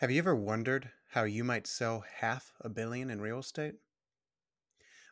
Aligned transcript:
Have 0.00 0.10
you 0.10 0.18
ever 0.18 0.36
wondered 0.36 0.90
how 1.12 1.24
you 1.24 1.42
might 1.42 1.66
sell 1.66 2.04
half 2.18 2.52
a 2.60 2.68
billion 2.68 3.08
in 3.08 3.18
real 3.18 3.38
estate? 3.38 3.76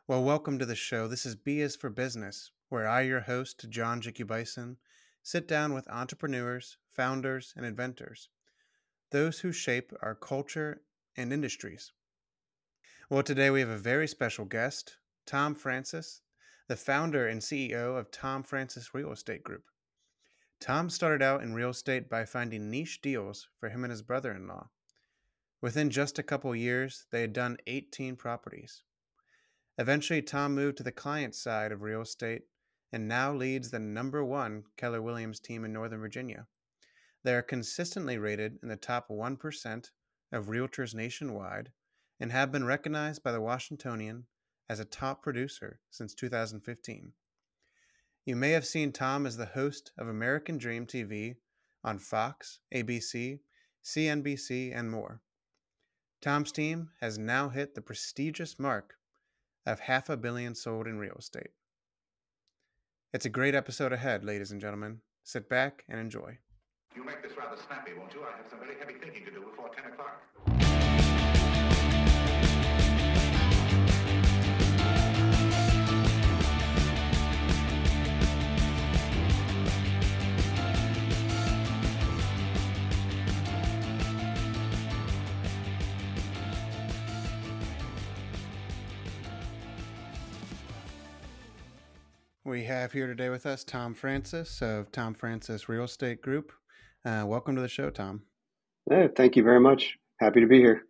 Well, 0.06 0.22
welcome 0.22 0.58
to 0.58 0.66
the 0.66 0.74
show. 0.74 1.08
This 1.08 1.24
is 1.24 1.36
B 1.36 1.62
is 1.62 1.74
for 1.74 1.88
Business, 1.88 2.50
where 2.68 2.86
I, 2.86 3.00
your 3.00 3.20
host, 3.20 3.64
John 3.70 4.02
Jicky 4.02 4.26
Bison, 4.26 4.76
sit 5.22 5.48
down 5.48 5.72
with 5.72 5.88
entrepreneurs, 5.88 6.76
founders, 6.90 7.54
and 7.56 7.64
inventors, 7.64 8.28
those 9.10 9.40
who 9.40 9.52
shape 9.52 9.90
our 10.02 10.14
culture 10.14 10.82
and 11.16 11.32
industries. 11.32 11.92
Well, 13.08 13.22
today 13.22 13.48
we 13.48 13.60
have 13.60 13.70
a 13.70 13.78
very 13.78 14.06
special 14.06 14.44
guest, 14.44 14.98
Tom 15.24 15.54
Francis, 15.54 16.20
the 16.68 16.76
founder 16.76 17.26
and 17.26 17.40
CEO 17.40 17.98
of 17.98 18.10
Tom 18.10 18.42
Francis 18.42 18.92
Real 18.92 19.12
Estate 19.12 19.44
Group. 19.44 19.64
Tom 20.64 20.88
started 20.88 21.20
out 21.20 21.42
in 21.42 21.52
real 21.52 21.68
estate 21.68 22.08
by 22.08 22.24
finding 22.24 22.70
niche 22.70 23.02
deals 23.02 23.48
for 23.60 23.68
him 23.68 23.84
and 23.84 23.90
his 23.90 24.00
brother 24.00 24.32
in 24.32 24.46
law. 24.46 24.70
Within 25.60 25.90
just 25.90 26.18
a 26.18 26.22
couple 26.22 26.56
years, 26.56 27.04
they 27.10 27.20
had 27.20 27.34
done 27.34 27.58
18 27.66 28.16
properties. 28.16 28.82
Eventually, 29.76 30.22
Tom 30.22 30.54
moved 30.54 30.78
to 30.78 30.82
the 30.82 30.90
client 30.90 31.34
side 31.34 31.70
of 31.70 31.82
real 31.82 32.00
estate 32.00 32.44
and 32.90 33.06
now 33.06 33.30
leads 33.30 33.70
the 33.70 33.78
number 33.78 34.24
one 34.24 34.64
Keller 34.78 35.02
Williams 35.02 35.38
team 35.38 35.66
in 35.66 35.72
Northern 35.74 36.00
Virginia. 36.00 36.46
They 37.24 37.34
are 37.34 37.42
consistently 37.42 38.16
rated 38.16 38.58
in 38.62 38.70
the 38.70 38.76
top 38.76 39.10
1% 39.10 39.90
of 40.32 40.46
realtors 40.46 40.94
nationwide 40.94 41.72
and 42.18 42.32
have 42.32 42.50
been 42.50 42.64
recognized 42.64 43.22
by 43.22 43.32
the 43.32 43.40
Washingtonian 43.42 44.24
as 44.70 44.80
a 44.80 44.86
top 44.86 45.22
producer 45.22 45.80
since 45.90 46.14
2015. 46.14 47.12
You 48.26 48.36
may 48.36 48.52
have 48.52 48.64
seen 48.64 48.90
Tom 48.90 49.26
as 49.26 49.36
the 49.36 49.44
host 49.44 49.92
of 49.98 50.08
American 50.08 50.56
Dream 50.56 50.86
TV 50.86 51.36
on 51.82 51.98
Fox, 51.98 52.60
ABC, 52.74 53.40
CNBC, 53.84 54.74
and 54.74 54.90
more. 54.90 55.20
Tom's 56.22 56.50
team 56.50 56.88
has 57.02 57.18
now 57.18 57.50
hit 57.50 57.74
the 57.74 57.82
prestigious 57.82 58.58
mark 58.58 58.94
of 59.66 59.80
half 59.80 60.08
a 60.08 60.16
billion 60.16 60.54
sold 60.54 60.86
in 60.86 60.98
real 60.98 61.16
estate. 61.18 61.50
It's 63.12 63.26
a 63.26 63.30
great 63.30 63.54
episode 63.54 63.92
ahead, 63.92 64.24
ladies 64.24 64.52
and 64.52 64.60
gentlemen. 64.60 65.00
Sit 65.22 65.50
back 65.50 65.84
and 65.86 66.00
enjoy. 66.00 66.38
You 66.96 67.04
make 67.04 67.22
this 67.22 67.36
rather 67.36 67.60
snappy, 67.66 67.92
won't 67.92 68.14
you? 68.14 68.22
I 68.22 68.34
have 68.38 68.48
some 68.48 68.58
very 68.58 68.78
heavy 68.78 68.94
thinking 68.94 69.26
to 69.26 69.32
do 69.32 69.42
before 69.42 69.68
10 69.68 69.92
o'clock. 69.92 70.63
We 92.46 92.64
have 92.64 92.92
here 92.92 93.06
today 93.06 93.30
with 93.30 93.46
us 93.46 93.64
Tom 93.64 93.94
Francis 93.94 94.60
of 94.60 94.92
Tom 94.92 95.14
Francis 95.14 95.66
Real 95.66 95.84
Estate 95.84 96.20
Group. 96.20 96.52
Uh, 97.02 97.24
welcome 97.26 97.56
to 97.56 97.62
the 97.62 97.68
show, 97.68 97.88
Tom. 97.88 98.24
Hey, 98.90 99.08
thank 99.16 99.34
you 99.34 99.42
very 99.42 99.60
much. 99.60 99.96
Happy 100.20 100.42
to 100.42 100.46
be 100.46 100.58
here. 100.58 100.82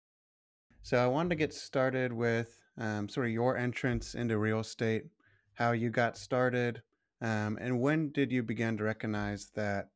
So, 0.82 0.98
I 0.98 1.06
wanted 1.06 1.28
to 1.28 1.36
get 1.36 1.54
started 1.54 2.12
with 2.12 2.58
um, 2.76 3.08
sort 3.08 3.26
of 3.26 3.32
your 3.32 3.56
entrance 3.56 4.16
into 4.16 4.36
real 4.36 4.58
estate, 4.58 5.04
how 5.52 5.70
you 5.70 5.90
got 5.90 6.18
started, 6.18 6.82
um, 7.22 7.56
and 7.60 7.80
when 7.80 8.10
did 8.10 8.32
you 8.32 8.42
begin 8.42 8.76
to 8.78 8.82
recognize 8.82 9.52
that 9.54 9.90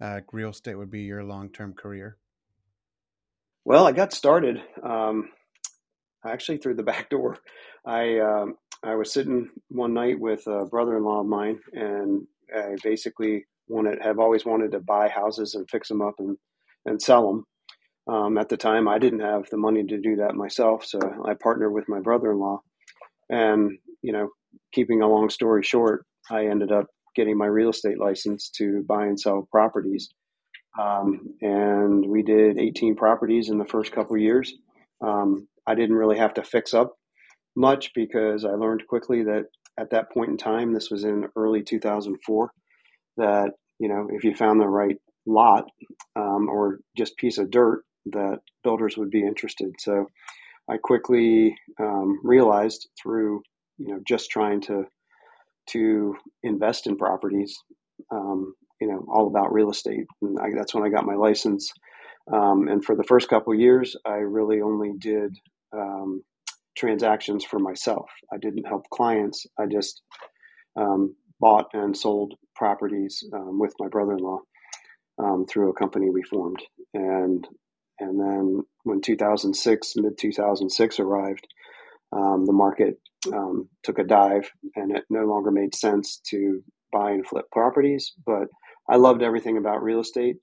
uh, 0.00 0.18
real 0.32 0.50
estate 0.50 0.74
would 0.74 0.90
be 0.90 1.02
your 1.02 1.22
long 1.22 1.48
term 1.48 1.74
career? 1.74 2.18
Well, 3.64 3.86
I 3.86 3.92
got 3.92 4.12
started 4.12 4.60
um, 4.82 5.30
actually 6.26 6.58
through 6.58 6.74
the 6.74 6.82
back 6.82 7.08
door. 7.08 7.38
I 7.86 8.18
um, 8.18 8.56
I 8.82 8.94
was 8.94 9.12
sitting 9.12 9.50
one 9.68 9.94
night 9.94 10.18
with 10.18 10.46
a 10.46 10.64
brother-in-law 10.66 11.20
of 11.20 11.26
mine, 11.26 11.60
and 11.72 12.26
I 12.54 12.76
basically 12.82 13.44
wanted 13.68 14.02
have 14.02 14.18
always 14.18 14.44
wanted 14.44 14.72
to 14.72 14.80
buy 14.80 15.08
houses 15.08 15.54
and 15.54 15.68
fix 15.70 15.88
them 15.88 16.02
up 16.02 16.14
and 16.18 16.36
and 16.86 17.00
sell 17.00 17.26
them. 17.26 17.44
Um, 18.06 18.36
at 18.36 18.50
the 18.50 18.58
time, 18.58 18.86
I 18.86 18.98
didn't 18.98 19.20
have 19.20 19.48
the 19.50 19.56
money 19.56 19.82
to 19.82 19.98
do 19.98 20.16
that 20.16 20.34
myself, 20.34 20.84
so 20.84 20.98
I 21.26 21.34
partnered 21.34 21.72
with 21.72 21.88
my 21.88 22.00
brother-in-law. 22.00 22.60
And 23.30 23.78
you 24.02 24.12
know, 24.12 24.28
keeping 24.72 25.02
a 25.02 25.08
long 25.08 25.30
story 25.30 25.62
short, 25.62 26.04
I 26.30 26.46
ended 26.46 26.72
up 26.72 26.86
getting 27.16 27.38
my 27.38 27.46
real 27.46 27.70
estate 27.70 27.98
license 27.98 28.50
to 28.50 28.84
buy 28.88 29.06
and 29.06 29.18
sell 29.18 29.48
properties. 29.50 30.08
Um, 30.78 31.34
and 31.40 32.04
we 32.04 32.22
did 32.22 32.58
18 32.58 32.96
properties 32.96 33.48
in 33.48 33.58
the 33.58 33.64
first 33.64 33.92
couple 33.92 34.16
years. 34.18 34.52
Um, 35.00 35.46
I 35.66 35.76
didn't 35.76 35.94
really 35.94 36.18
have 36.18 36.34
to 36.34 36.42
fix 36.42 36.74
up 36.74 36.96
much 37.56 37.92
because 37.94 38.44
I 38.44 38.50
learned 38.50 38.86
quickly 38.88 39.22
that 39.24 39.44
at 39.78 39.90
that 39.90 40.10
point 40.12 40.30
in 40.30 40.36
time, 40.36 40.72
this 40.72 40.90
was 40.90 41.04
in 41.04 41.26
early 41.36 41.62
2004, 41.62 42.50
that 43.16 43.50
you 43.78 43.88
know 43.88 44.08
if 44.10 44.24
you 44.24 44.34
found 44.34 44.60
the 44.60 44.68
right 44.68 44.96
lot 45.26 45.64
um, 46.16 46.48
or 46.48 46.78
just 46.96 47.16
piece 47.16 47.38
of 47.38 47.50
dirt, 47.50 47.84
that 48.06 48.38
builders 48.62 48.96
would 48.96 49.10
be 49.10 49.26
interested. 49.26 49.72
So 49.78 50.06
I 50.70 50.76
quickly 50.76 51.54
um, 51.80 52.20
realized 52.22 52.88
through 53.00 53.42
you 53.78 53.88
know 53.88 54.00
just 54.06 54.30
trying 54.30 54.60
to 54.62 54.84
to 55.66 56.14
invest 56.42 56.86
in 56.86 56.96
properties, 56.96 57.56
um, 58.10 58.54
you 58.80 58.86
know, 58.86 59.04
all 59.08 59.26
about 59.26 59.52
real 59.52 59.70
estate, 59.70 60.06
and 60.22 60.38
I, 60.38 60.50
that's 60.54 60.74
when 60.74 60.84
I 60.84 60.88
got 60.88 61.06
my 61.06 61.14
license. 61.14 61.70
Um, 62.32 62.68
and 62.68 62.84
for 62.84 62.96
the 62.96 63.04
first 63.04 63.28
couple 63.28 63.54
years, 63.54 63.96
I 64.06 64.14
really 64.16 64.62
only 64.62 64.92
did 64.98 65.36
um, 65.72 66.22
transactions 66.76 67.44
for 67.44 67.58
myself. 67.58 68.10
I 68.32 68.38
didn't 68.38 68.66
help 68.66 68.88
clients. 68.90 69.46
I 69.58 69.66
just 69.66 70.02
um, 70.76 71.14
bought 71.40 71.68
and 71.72 71.96
sold 71.96 72.34
properties 72.56 73.22
um, 73.32 73.58
with 73.58 73.74
my 73.78 73.88
brother-in-law 73.88 74.40
um, 75.22 75.46
through 75.46 75.70
a 75.70 75.74
company 75.74 76.10
we 76.10 76.22
formed. 76.22 76.62
And 76.94 77.46
and 78.00 78.18
then 78.20 78.62
when 78.82 79.00
2006, 79.00 79.94
mid 79.96 80.18
2006 80.18 80.98
arrived, 80.98 81.46
um, 82.12 82.44
the 82.44 82.52
market 82.52 82.98
um, 83.32 83.68
took 83.84 83.98
a 83.98 84.04
dive, 84.04 84.50
and 84.74 84.96
it 84.96 85.04
no 85.10 85.24
longer 85.24 85.52
made 85.52 85.74
sense 85.74 86.20
to 86.30 86.62
buy 86.92 87.12
and 87.12 87.26
flip 87.26 87.46
properties. 87.52 88.12
But 88.26 88.48
I 88.88 88.96
loved 88.96 89.22
everything 89.22 89.58
about 89.58 89.82
real 89.82 90.00
estate, 90.00 90.36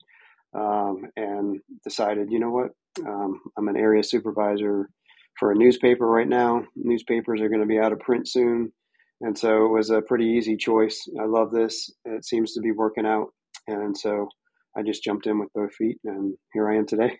um, 0.54 1.02
and 1.16 1.60
decided, 1.84 2.30
you 2.30 2.40
know 2.40 2.50
what, 2.50 2.70
I'm 3.06 3.68
an 3.68 3.76
area 3.76 4.02
supervisor 4.02 4.88
for 5.38 5.52
a 5.52 5.56
newspaper 5.56 6.06
right 6.06 6.28
now. 6.28 6.64
Newspapers 6.76 7.40
are 7.40 7.48
going 7.48 7.60
to 7.60 7.66
be 7.66 7.78
out 7.78 7.92
of 7.92 8.00
print 8.00 8.28
soon. 8.28 8.72
And 9.20 9.38
so 9.38 9.66
it 9.66 9.68
was 9.68 9.90
a 9.90 10.02
pretty 10.02 10.26
easy 10.26 10.56
choice. 10.56 11.08
I 11.20 11.26
love 11.26 11.52
this. 11.52 11.90
It 12.04 12.24
seems 12.24 12.54
to 12.54 12.60
be 12.60 12.72
working 12.72 13.06
out. 13.06 13.28
And 13.68 13.96
so 13.96 14.28
I 14.76 14.82
just 14.82 15.04
jumped 15.04 15.26
in 15.26 15.38
with 15.38 15.52
both 15.54 15.74
feet, 15.74 15.98
and 16.04 16.34
here 16.52 16.70
I 16.70 16.76
am 16.76 16.86
today. 16.86 17.18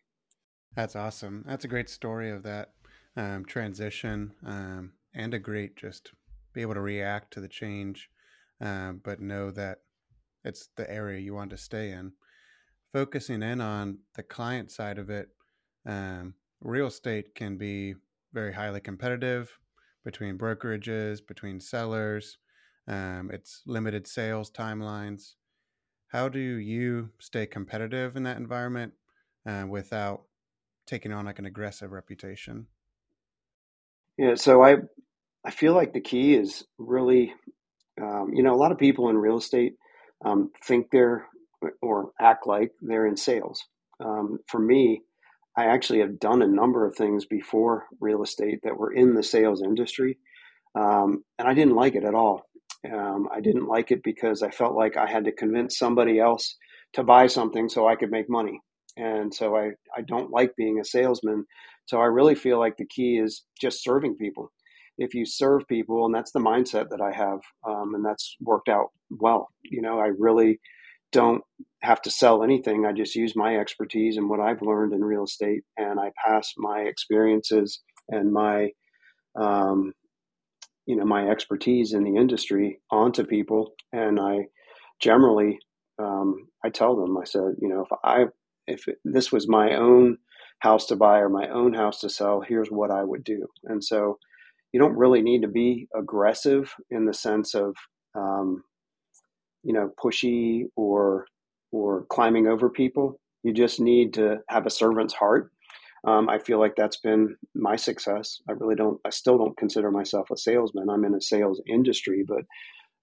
That's 0.75 0.97
awesome. 0.97 1.45
That's 1.47 1.65
a 1.65 1.69
great 1.69 1.91
story 1.91 2.31
of 2.31 2.43
that 2.45 2.71
um, 3.17 3.45
transition 3.45 4.33
um, 4.45 4.93
and 5.15 5.35
a 5.35 5.39
great 5.39 5.77
just 5.77 6.13
be 6.55 6.63
able 6.63 6.75
to 6.75 6.81
react 6.81 7.33
to 7.35 7.41
the 7.41 7.49
change, 7.49 8.09
um, 8.61 9.01
but 9.05 9.21
know 9.21 9.51
that 9.51 9.79
it's 10.45 10.71
the 10.77 10.91
area 10.91 11.21
you 11.21 11.35
want 11.35 11.51
to 11.51 11.59
stay 11.59 11.91
in. 11.93 12.13
Focusing 12.93 13.43
in 13.43 13.61
on 13.61 13.99
the 14.17 14.23
client 14.23 14.71
side 14.71 14.99
of 14.99 15.11
it, 15.11 15.29
um, 15.87 16.35
real 16.63 16.87
estate 16.87 17.35
can 17.35 17.57
be 17.57 17.95
very 18.33 18.53
highly 18.53 18.81
competitive 18.81 19.59
between 20.05 20.39
brokerages, 20.39 21.25
between 21.27 21.61
sellers. 21.61 22.39
Um, 22.89 23.31
it's 23.33 23.63
limited 23.67 24.07
sales 24.07 24.51
timelines. 24.51 25.35
How 26.09 26.29
do 26.29 26.39
you 26.39 27.11
stay 27.19 27.47
competitive 27.47 28.17
in 28.17 28.23
that 28.25 28.37
environment 28.37 28.93
uh, 29.47 29.65
without 29.69 30.23
taking 30.87 31.13
on 31.13 31.25
like 31.25 31.39
an 31.39 31.47
aggressive 31.47 31.93
reputation? 31.93 32.67
Yeah, 34.19 34.35
so 34.35 34.63
I 34.63 34.77
I 35.45 35.51
feel 35.51 35.75
like 35.75 35.93
the 35.93 36.01
key 36.01 36.35
is 36.35 36.65
really, 36.79 37.33
um, 38.01 38.33
you 38.35 38.43
know, 38.43 38.55
a 38.55 38.57
lot 38.57 38.73
of 38.73 38.79
people 38.79 39.09
in 39.09 39.17
real 39.17 39.39
estate 39.39 39.75
um, 40.25 40.51
think 40.65 40.89
they're 40.91 41.27
or 41.81 42.11
act 42.21 42.47
like 42.47 42.73
they're 42.81 43.07
in 43.07 43.17
sales. 43.17 43.63
Um, 44.01 44.39
for 44.49 44.59
me, 44.59 45.03
I 45.57 45.67
actually 45.67 46.01
have 46.01 46.19
done 46.19 46.43
a 46.43 46.47
number 46.47 46.87
of 46.87 46.97
things 46.97 47.27
before 47.27 47.87
real 48.01 48.23
estate 48.23 48.61
that 48.63 48.77
were 48.77 48.93
in 48.93 49.15
the 49.15 49.23
sales 49.23 49.63
industry, 49.63 50.19
um, 50.75 51.25
and 51.39 51.47
I 51.47 51.55
didn't 51.55 51.77
like 51.77 51.95
it 51.95 52.05
at 52.05 52.15
all. 52.15 52.47
Um, 52.91 53.29
I 53.33 53.41
didn't 53.41 53.69
like 53.69 53.91
it 53.91 54.03
because 54.03 54.43
I 54.43 54.51
felt 54.51 54.75
like 54.75 54.97
I 54.97 55.07
had 55.09 55.25
to 55.27 55.33
convince 55.33 55.79
somebody 55.79 56.19
else 56.19 56.57
to 56.95 57.05
buy 57.05 57.27
something 57.27 57.69
so 57.69 57.87
I 57.87 57.97
could 57.97 58.11
make 58.11 58.29
money. 58.29 58.61
And 58.97 59.33
so 59.33 59.57
I, 59.57 59.71
I 59.97 60.03
don't 60.07 60.31
like 60.31 60.57
being 60.57 60.81
a 60.81 60.85
salesman. 60.85 61.45
So 61.87 61.99
I 61.99 62.07
really 62.07 62.35
feel 62.35 62.59
like 62.59 62.77
the 62.77 62.87
key 62.87 63.19
is 63.19 63.45
just 63.61 63.83
serving 63.83 64.17
people. 64.17 64.53
If 64.99 65.15
you 65.15 65.25
serve 65.25 65.67
people, 65.69 66.05
and 66.05 66.15
that's 66.15 66.33
the 66.33 66.41
mindset 66.41 66.89
that 66.91 67.01
I 67.01 67.13
have, 67.17 67.41
um, 67.67 67.95
and 67.95 68.05
that's 68.05 68.37
worked 68.41 68.69
out 68.69 68.89
well. 69.11 69.49
You 69.63 69.81
know, 69.81 69.99
I 69.99 70.11
really 70.19 70.61
don't 71.13 71.43
have 71.83 72.03
to 72.03 72.11
sell 72.11 72.43
anything. 72.43 72.85
I 72.87 72.93
just 72.93 73.15
use 73.15 73.35
my 73.37 73.57
expertise 73.57 74.17
and 74.17 74.29
what 74.29 74.41
I've 74.41 74.63
learned 74.63 74.93
in 74.93 75.05
real 75.05 75.25
estate, 75.25 75.63
and 75.77 76.01
I 76.01 76.11
pass 76.25 76.53
my 76.57 76.81
experiences 76.81 77.81
and 78.09 78.33
my, 78.33 78.71
um, 79.41 79.93
you 80.87 80.97
know, 80.97 81.05
my 81.05 81.29
expertise 81.29 81.93
in 81.93 82.05
the 82.05 82.17
industry 82.17 82.81
onto 82.91 83.25
people. 83.25 83.75
And 83.93 84.21
I 84.21 84.47
generally, 85.01 85.59
um, 85.99 86.49
I 86.65 86.71
tell 86.71 86.97
them, 86.97 87.17
I 87.17 87.25
said, 87.25 87.57
you 87.61 87.69
know, 87.69 87.83
if 87.83 87.99
I, 88.05 88.25
if 88.67 88.85
this 89.05 89.33
was 89.33 89.49
my 89.49 89.77
own 89.77 90.19
house 90.61 90.87
to 90.87 90.97
buy 90.97 91.19
or 91.19 91.29
my 91.29 91.49
own 91.49 91.75
house 91.75 92.01
to 92.01 92.09
sell, 92.11 92.41
here's 92.41 92.69
what 92.69 92.91
I 92.91 93.05
would 93.05 93.25
do. 93.25 93.47
And 93.65 93.83
so, 93.85 94.19
you 94.73 94.81
don't 94.81 94.97
really 94.97 95.23
need 95.23 95.43
to 95.43 95.49
be 95.49 95.89
aggressive 95.95 96.75
in 96.91 97.05
the 97.05 97.15
sense 97.15 97.55
of, 97.55 97.77
um, 98.15 98.65
you 99.63 99.73
know, 99.73 99.91
pushy 100.03 100.65
or 100.77 101.27
or 101.71 102.05
climbing 102.11 102.47
over 102.47 102.69
people. 102.69 103.19
You 103.43 103.53
just 103.53 103.81
need 103.81 104.15
to 104.15 104.39
have 104.49 104.67
a 104.67 104.71
servant's 104.71 105.15
heart. 105.15 105.51
Um, 106.07 106.29
I 106.29 106.39
feel 106.39 106.59
like 106.59 106.75
that's 106.77 106.99
been 106.99 107.37
my 107.55 107.77
success. 107.77 108.41
I 108.49 108.53
really 108.53 108.75
don't. 108.75 109.01
I 109.05 109.11
still 109.11 109.39
don't 109.39 109.57
consider 109.57 109.91
myself 109.91 110.31
a 110.31 110.37
salesman. 110.37 110.91
I'm 110.91 111.05
in 111.05 111.15
a 111.15 111.21
sales 111.21 111.61
industry, 111.67 112.25
but 112.27 112.45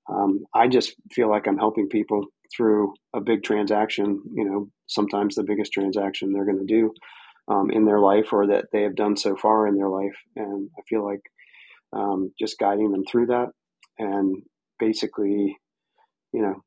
um, 0.09 0.45
I 0.53 0.67
just 0.67 0.95
feel 1.11 1.29
like 1.29 1.47
I'm 1.47 1.57
helping 1.57 1.87
people 1.87 2.25
through 2.55 2.93
a 3.13 3.21
big 3.21 3.43
transaction. 3.43 4.21
You 4.33 4.45
know, 4.45 4.69
sometimes 4.87 5.35
the 5.35 5.43
biggest 5.43 5.71
transaction 5.71 6.33
they're 6.33 6.45
going 6.45 6.65
to 6.65 6.73
do 6.73 6.93
um, 7.47 7.69
in 7.71 7.85
their 7.85 7.99
life 7.99 8.33
or 8.33 8.47
that 8.47 8.65
they 8.73 8.81
have 8.83 8.95
done 8.95 9.15
so 9.15 9.35
far 9.35 9.67
in 9.67 9.75
their 9.77 9.89
life, 9.89 10.17
and 10.35 10.69
I 10.77 10.81
feel 10.89 11.05
like 11.05 11.21
um, 11.93 12.31
just 12.37 12.59
guiding 12.59 12.91
them 12.91 13.03
through 13.05 13.27
that 13.27 13.49
and 13.99 14.41
basically, 14.79 15.57
you 16.33 16.41
know, 16.41 16.63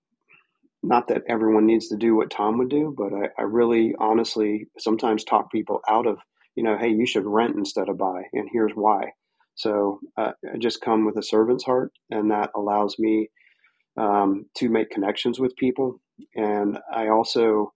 not 0.82 1.08
that 1.08 1.22
everyone 1.28 1.66
needs 1.66 1.88
to 1.88 1.96
do 1.96 2.16
what 2.16 2.30
Tom 2.30 2.58
would 2.58 2.68
do, 2.68 2.94
but 2.96 3.12
I, 3.12 3.28
I 3.38 3.44
really 3.44 3.94
honestly 3.98 4.66
sometimes 4.78 5.24
talk 5.24 5.50
people 5.52 5.80
out 5.88 6.06
of, 6.06 6.18
you 6.56 6.64
know, 6.64 6.76
hey, 6.76 6.88
you 6.88 7.06
should 7.06 7.24
rent 7.24 7.54
instead 7.56 7.88
of 7.88 7.98
buy, 7.98 8.22
and 8.32 8.48
here's 8.52 8.72
why. 8.72 9.12
So 9.54 10.00
uh, 10.16 10.32
I 10.52 10.58
just 10.58 10.80
come 10.80 11.04
with 11.04 11.16
a 11.18 11.22
servant's 11.22 11.64
heart, 11.64 11.92
and 12.10 12.30
that 12.30 12.50
allows 12.56 12.96
me 12.98 13.28
um, 13.96 14.46
to 14.56 14.68
make 14.68 14.90
connections 14.90 15.38
with 15.38 15.56
people. 15.56 16.00
And 16.34 16.78
I 16.92 17.08
also 17.08 17.72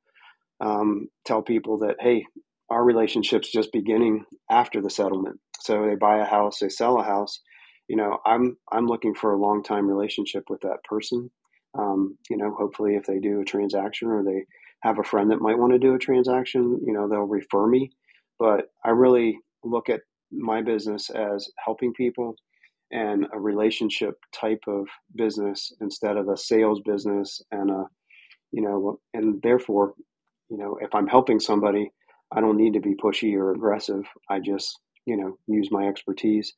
um, 0.60 1.08
tell 1.24 1.42
people 1.42 1.78
that, 1.78 1.96
hey, 2.00 2.24
our 2.70 2.82
relationship's 2.82 3.50
just 3.50 3.72
beginning 3.72 4.24
after 4.50 4.80
the 4.80 4.90
settlement. 4.90 5.38
So 5.60 5.86
they 5.86 5.94
buy 5.94 6.18
a 6.18 6.24
house, 6.24 6.58
they 6.58 6.68
sell 6.68 6.98
a 6.98 7.04
house. 7.04 7.40
You 7.88 7.96
know, 7.96 8.18
I'm 8.26 8.56
I'm 8.72 8.86
looking 8.86 9.14
for 9.14 9.32
a 9.32 9.38
long 9.40 9.62
time 9.62 9.86
relationship 9.88 10.44
with 10.48 10.62
that 10.62 10.82
person 10.88 11.30
um, 11.78 12.16
you 12.30 12.36
know, 12.36 12.54
hopefully, 12.58 12.96
if 12.96 13.04
they 13.04 13.18
do 13.18 13.40
a 13.40 13.44
transaction 13.44 14.08
or 14.08 14.22
they 14.22 14.44
have 14.80 14.98
a 14.98 15.04
friend 15.04 15.30
that 15.30 15.40
might 15.40 15.58
want 15.58 15.72
to 15.72 15.78
do 15.78 15.94
a 15.94 15.98
transaction, 15.98 16.80
you 16.84 16.92
know, 16.92 17.08
they'll 17.08 17.20
refer 17.22 17.66
me. 17.66 17.90
But 18.38 18.70
I 18.84 18.90
really 18.90 19.38
look 19.64 19.88
at 19.88 20.02
my 20.30 20.62
business 20.62 21.10
as 21.10 21.48
helping 21.64 21.92
people 21.94 22.36
and 22.92 23.26
a 23.32 23.40
relationship 23.40 24.14
type 24.32 24.62
of 24.68 24.86
business 25.16 25.72
instead 25.80 26.16
of 26.16 26.28
a 26.28 26.36
sales 26.36 26.80
business 26.84 27.42
and 27.50 27.70
a, 27.70 27.84
you 28.52 28.62
know, 28.62 29.00
and 29.14 29.40
therefore, 29.42 29.94
you 30.48 30.56
know, 30.56 30.78
if 30.80 30.94
I'm 30.94 31.08
helping 31.08 31.40
somebody, 31.40 31.90
I 32.32 32.40
don't 32.40 32.56
need 32.56 32.74
to 32.74 32.80
be 32.80 32.94
pushy 32.94 33.34
or 33.34 33.52
aggressive. 33.52 34.04
I 34.30 34.40
just, 34.40 34.78
you 35.04 35.16
know, 35.16 35.36
use 35.46 35.70
my 35.70 35.88
expertise 35.88 36.52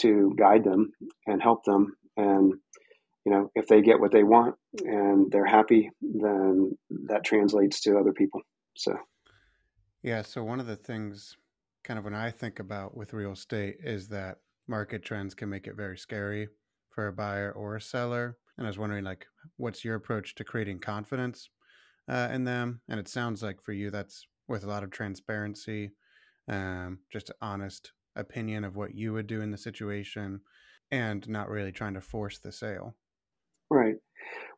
to 0.00 0.34
guide 0.38 0.64
them 0.64 0.92
and 1.26 1.42
help 1.42 1.64
them. 1.64 1.96
And 2.16 2.54
you 3.24 3.32
know, 3.32 3.50
if 3.54 3.66
they 3.66 3.82
get 3.82 4.00
what 4.00 4.12
they 4.12 4.22
want 4.22 4.56
and 4.84 5.30
they're 5.30 5.44
happy, 5.44 5.90
then 6.00 6.76
that 7.08 7.24
translates 7.24 7.80
to 7.82 7.98
other 7.98 8.12
people. 8.12 8.40
So, 8.76 8.96
yeah. 10.02 10.22
So, 10.22 10.42
one 10.42 10.60
of 10.60 10.66
the 10.66 10.76
things 10.76 11.36
kind 11.84 11.98
of 11.98 12.04
when 12.04 12.14
I 12.14 12.30
think 12.30 12.58
about 12.58 12.96
with 12.96 13.12
real 13.12 13.32
estate 13.32 13.76
is 13.82 14.08
that 14.08 14.38
market 14.68 15.04
trends 15.04 15.34
can 15.34 15.48
make 15.48 15.66
it 15.66 15.76
very 15.76 15.98
scary 15.98 16.48
for 16.90 17.08
a 17.08 17.12
buyer 17.12 17.52
or 17.52 17.76
a 17.76 17.80
seller. 17.80 18.36
And 18.56 18.66
I 18.66 18.70
was 18.70 18.78
wondering, 18.78 19.04
like, 19.04 19.26
what's 19.56 19.84
your 19.84 19.94
approach 19.94 20.34
to 20.36 20.44
creating 20.44 20.80
confidence 20.80 21.48
uh, 22.08 22.28
in 22.32 22.44
them? 22.44 22.80
And 22.88 23.00
it 23.00 23.08
sounds 23.08 23.42
like 23.42 23.62
for 23.62 23.72
you, 23.72 23.90
that's 23.90 24.26
with 24.48 24.64
a 24.64 24.68
lot 24.68 24.82
of 24.82 24.90
transparency, 24.90 25.92
um, 26.48 26.98
just 27.12 27.30
an 27.30 27.36
honest 27.40 27.92
opinion 28.16 28.64
of 28.64 28.76
what 28.76 28.94
you 28.94 29.12
would 29.12 29.26
do 29.26 29.40
in 29.40 29.50
the 29.50 29.56
situation, 29.56 30.40
and 30.90 31.28
not 31.28 31.48
really 31.48 31.72
trying 31.72 31.94
to 31.94 32.00
force 32.00 32.38
the 32.38 32.52
sale. 32.52 32.96
Right. 33.70 33.96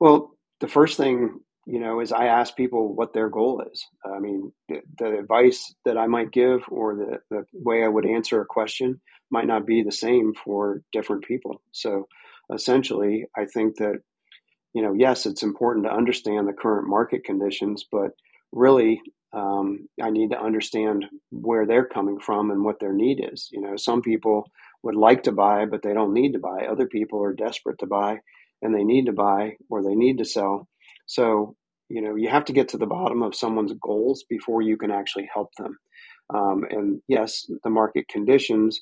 Well, 0.01 0.33
the 0.61 0.69
first 0.69 0.97
thing, 0.97 1.41
you 1.67 1.81
know, 1.81 2.01
is 2.01 2.13
I 2.13 2.27
ask 2.27 2.57
people 2.57 2.95
what 2.95 3.13
their 3.15 3.29
goal 3.31 3.65
is. 3.73 3.87
I 4.05 4.19
mean, 4.21 4.53
the, 4.69 4.81
the 4.99 5.19
advice 5.19 5.75
that 5.85 5.99
I 5.99 6.07
might 6.07 6.33
give 6.33 6.63
or 6.71 6.97
the, 6.97 7.19
the 7.31 7.45
way 7.55 7.85
I 7.85 7.89
would 7.89 8.07
answer 8.07 8.41
a 8.41 8.47
question 8.47 9.01
might 9.31 9.47
not 9.47 9.67
be 9.67 9.83
the 9.83 9.93
same 9.93 10.35
for 10.45 10.83
different 10.93 11.25
people. 11.25 11.63
So 11.73 12.07
essentially, 12.55 13.27
I 13.37 13.47
think 13.47 13.77
that, 13.79 14.01
you 14.75 14.83
know, 14.83 14.95
yes, 14.95 15.27
it's 15.27 15.43
important 15.43 15.87
to 15.87 15.93
understand 15.93 16.49
the 16.49 16.53
current 16.53 16.89
market 16.89 17.25
conditions, 17.25 17.85
but 17.91 18.11
really, 18.53 19.01
um, 19.35 19.89
I 20.03 20.11
need 20.11 20.31
to 20.31 20.41
understand 20.41 21.07
where 21.31 21.67
they're 21.67 21.87
coming 21.87 22.19
from 22.21 22.51
and 22.51 22.65
what 22.65 22.81
their 22.81 22.93
need 22.93 23.27
is. 23.33 23.49
You 23.53 23.63
know, 23.63 23.77
some 23.77 24.03
people 24.03 24.47
would 24.83 24.95
like 24.95 25.23
to 25.25 25.33
buy, 25.33 25.65
but 25.67 25.83
they 25.83 25.95
don't 25.95 26.13
need 26.13 26.33
to 26.35 26.39
buy. 26.39 26.67
Other 26.67 26.87
people 26.87 27.23
are 27.23 27.33
desperate 27.33 27.79
to 27.79 27.87
buy 27.87 28.19
and 28.63 28.75
they 28.75 28.85
need 28.85 29.07
to 29.07 29.13
buy 29.13 29.53
or 29.69 29.83
they 29.83 29.95
need 29.95 30.19
to 30.19 30.25
sell. 30.25 30.69
So, 31.07 31.57
you 31.89 32.01
know, 32.01 32.15
you 32.15 32.29
have 32.29 32.45
to 32.47 32.53
get 32.53 32.69
to 32.69 32.79
the 32.79 32.87
bottom 32.87 33.23
of 33.23 33.35
someone's 33.35 33.75
goals 33.83 34.25
before 34.29 34.63
you 34.63 34.77
can 34.77 34.91
actually 34.91 35.29
help 35.33 35.51
them. 35.59 35.77
Um, 36.35 36.65
and 36.71 37.03
yes, 37.09 37.45
the 37.65 37.71
market 37.71 38.09
conditions 38.09 38.81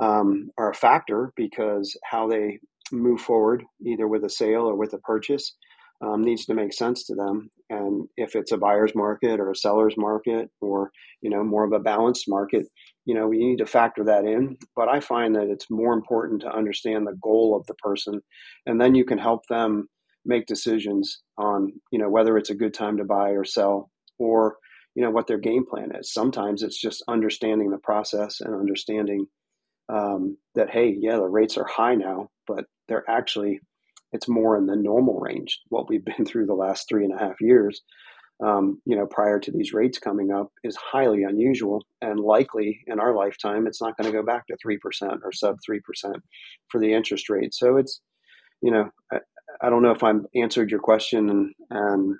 um, 0.00 0.50
are 0.58 0.70
a 0.70 0.74
factor 0.74 1.32
because 1.36 1.96
how 2.04 2.28
they 2.28 2.58
move 2.90 3.20
forward, 3.20 3.64
either 3.84 4.08
with 4.08 4.24
a 4.24 4.30
sale 4.30 4.62
or 4.62 4.76
with 4.76 4.92
a 4.94 4.98
purchase, 4.98 5.54
um, 6.00 6.22
needs 6.22 6.46
to 6.46 6.54
make 6.54 6.72
sense 6.72 7.04
to 7.06 7.14
them. 7.14 7.50
And 7.70 8.08
if 8.16 8.34
it's 8.34 8.52
a 8.52 8.56
buyer's 8.56 8.94
market 8.94 9.40
or 9.40 9.50
a 9.50 9.56
seller's 9.56 9.94
market 9.96 10.50
or 10.60 10.90
you 11.20 11.30
know 11.30 11.44
more 11.44 11.64
of 11.64 11.72
a 11.72 11.78
balanced 11.78 12.24
market, 12.28 12.66
you 13.04 13.14
know 13.14 13.26
we 13.26 13.38
need 13.38 13.58
to 13.58 13.66
factor 13.66 14.04
that 14.04 14.24
in. 14.24 14.56
But 14.76 14.88
I 14.88 15.00
find 15.00 15.34
that 15.34 15.48
it's 15.48 15.70
more 15.70 15.92
important 15.92 16.42
to 16.42 16.54
understand 16.54 17.06
the 17.06 17.18
goal 17.22 17.56
of 17.56 17.66
the 17.66 17.74
person, 17.74 18.20
and 18.66 18.80
then 18.80 18.94
you 18.94 19.04
can 19.04 19.18
help 19.18 19.46
them 19.48 19.88
make 20.24 20.46
decisions 20.46 21.20
on 21.36 21.72
you 21.90 21.98
know 21.98 22.08
whether 22.08 22.36
it's 22.38 22.50
a 22.50 22.54
good 22.54 22.74
time 22.74 22.96
to 22.98 23.04
buy 23.04 23.30
or 23.30 23.44
sell 23.44 23.90
or 24.18 24.56
you 24.94 25.02
know 25.02 25.10
what 25.10 25.26
their 25.26 25.38
game 25.38 25.64
plan 25.68 25.90
is. 25.94 26.12
Sometimes 26.12 26.62
it's 26.62 26.80
just 26.80 27.04
understanding 27.08 27.70
the 27.70 27.78
process 27.78 28.40
and 28.40 28.54
understanding 28.54 29.26
um, 29.88 30.36
that 30.54 30.70
hey, 30.70 30.96
yeah, 30.98 31.16
the 31.16 31.22
rates 31.22 31.56
are 31.56 31.66
high 31.66 31.94
now, 31.94 32.28
but 32.46 32.64
they're 32.88 33.08
actually 33.08 33.60
it's 34.12 34.28
more 34.28 34.56
in 34.56 34.66
the 34.66 34.76
normal 34.76 35.18
range. 35.18 35.60
What 35.68 35.88
we've 35.88 36.04
been 36.04 36.24
through 36.24 36.46
the 36.46 36.54
last 36.54 36.88
three 36.88 37.04
and 37.04 37.14
a 37.14 37.18
half 37.18 37.40
years, 37.40 37.82
um, 38.44 38.80
you 38.84 38.96
know, 38.96 39.06
prior 39.06 39.38
to 39.40 39.50
these 39.50 39.72
rates 39.72 39.98
coming 39.98 40.30
up, 40.30 40.52
is 40.64 40.76
highly 40.76 41.24
unusual 41.24 41.84
and 42.00 42.20
likely 42.20 42.80
in 42.86 43.00
our 43.00 43.14
lifetime, 43.14 43.66
it's 43.66 43.82
not 43.82 43.96
going 43.96 44.10
to 44.10 44.16
go 44.16 44.24
back 44.24 44.46
to 44.46 44.56
three 44.62 44.78
percent 44.78 45.20
or 45.24 45.32
sub 45.32 45.56
three 45.64 45.80
percent 45.80 46.16
for 46.68 46.80
the 46.80 46.92
interest 46.92 47.28
rate. 47.28 47.52
So 47.54 47.76
it's, 47.76 48.00
you 48.62 48.70
know, 48.70 48.90
I, 49.12 49.18
I 49.60 49.70
don't 49.70 49.82
know 49.82 49.90
if 49.90 50.02
I've 50.02 50.24
answered 50.36 50.70
your 50.70 50.80
question 50.80 51.30
and 51.30 51.54
and 51.70 52.16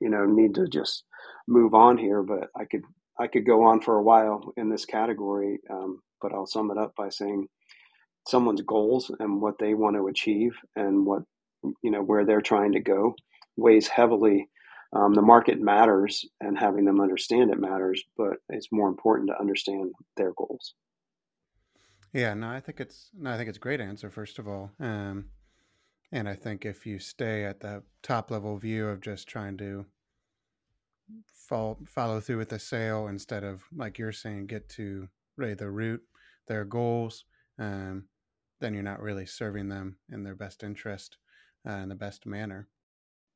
you 0.00 0.10
know 0.10 0.26
need 0.26 0.54
to 0.56 0.66
just 0.68 1.04
move 1.48 1.74
on 1.74 1.96
here, 1.96 2.22
but 2.22 2.48
I 2.56 2.64
could 2.64 2.82
I 3.18 3.26
could 3.26 3.46
go 3.46 3.64
on 3.64 3.80
for 3.80 3.96
a 3.96 4.02
while 4.02 4.52
in 4.56 4.68
this 4.68 4.84
category, 4.84 5.58
um, 5.70 6.00
but 6.20 6.32
I'll 6.32 6.46
sum 6.46 6.70
it 6.70 6.78
up 6.78 6.92
by 6.96 7.08
saying 7.08 7.48
someone's 8.28 8.62
goals 8.62 9.10
and 9.20 9.40
what 9.40 9.58
they 9.58 9.74
want 9.74 9.96
to 9.96 10.06
achieve 10.08 10.52
and 10.76 11.04
what 11.04 11.22
you 11.82 11.90
know 11.90 12.02
where 12.02 12.24
they're 12.24 12.40
trying 12.40 12.72
to 12.72 12.80
go 12.80 13.14
weighs 13.56 13.88
heavily 13.88 14.48
um, 14.94 15.14
the 15.14 15.22
market 15.22 15.60
matters 15.60 16.26
and 16.40 16.58
having 16.58 16.84
them 16.84 17.00
understand 17.00 17.50
it 17.50 17.58
matters 17.58 18.02
but 18.16 18.34
it's 18.48 18.68
more 18.72 18.88
important 18.88 19.28
to 19.28 19.40
understand 19.40 19.92
their 20.16 20.32
goals. 20.36 20.74
Yeah 22.12 22.34
no 22.34 22.48
i 22.48 22.60
think 22.60 22.80
it's 22.80 23.10
no 23.18 23.30
i 23.30 23.36
think 23.36 23.48
it's 23.48 23.58
a 23.58 23.60
great 23.60 23.80
answer 23.80 24.10
first 24.10 24.38
of 24.38 24.48
all. 24.48 24.70
Um, 24.80 25.26
and 26.10 26.28
i 26.28 26.34
think 26.34 26.64
if 26.64 26.86
you 26.86 26.98
stay 26.98 27.44
at 27.44 27.60
the 27.60 27.82
top 28.02 28.30
level 28.30 28.56
view 28.56 28.88
of 28.88 29.00
just 29.00 29.28
trying 29.28 29.56
to 29.58 29.86
follow, 31.48 31.78
follow 31.86 32.20
through 32.20 32.38
with 32.38 32.48
the 32.48 32.58
sale 32.58 33.08
instead 33.08 33.44
of 33.44 33.62
like 33.74 33.98
you're 33.98 34.12
saying 34.12 34.46
get 34.46 34.68
to 34.70 35.08
really 35.36 35.54
the 35.54 35.70
root 35.70 36.02
their 36.48 36.64
goals 36.64 37.24
um, 37.58 38.04
then 38.60 38.74
you're 38.74 38.82
not 38.82 39.02
really 39.02 39.26
serving 39.26 39.68
them 39.68 39.96
in 40.10 40.22
their 40.22 40.34
best 40.34 40.62
interest 40.62 41.18
uh, 41.68 41.72
in 41.72 41.88
the 41.88 41.94
best 41.94 42.26
manner. 42.26 42.68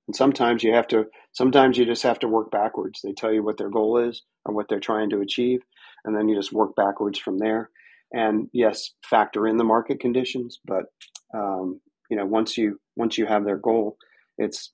And 0.07 0.15
sometimes 0.15 0.63
you 0.63 0.73
have 0.75 0.87
to, 0.89 1.07
sometimes 1.33 1.77
you 1.77 1.85
just 1.85 2.03
have 2.05 2.21
to 2.21 2.29
work 2.29 2.51
backwards. 2.51 3.01
They 3.03 3.13
tell 3.13 3.33
you 3.33 3.43
what 3.43 3.59
their 3.59 3.71
goal 3.71 3.99
is 3.99 4.23
or 4.45 4.55
what 4.55 4.69
they're 4.69 4.81
trying 4.81 5.11
to 5.11 5.21
achieve, 5.21 5.61
and 6.05 6.17
then 6.17 6.29
you 6.29 6.37
just 6.37 6.53
work 6.53 6.77
backwards 6.77 7.19
from 7.19 7.39
there. 7.39 7.71
And 8.13 8.49
yes, 8.53 8.93
factor 9.05 9.49
in 9.49 9.57
the 9.57 9.65
market 9.65 9.99
conditions, 9.99 10.61
but 10.65 10.85
um, 11.35 11.81
you 12.09 12.17
know, 12.17 12.25
once 12.25 12.57
you 12.57 12.81
once 12.95 13.19
you 13.19 13.27
have 13.27 13.45
their 13.45 13.57
goal, 13.57 13.97
it's 14.39 14.73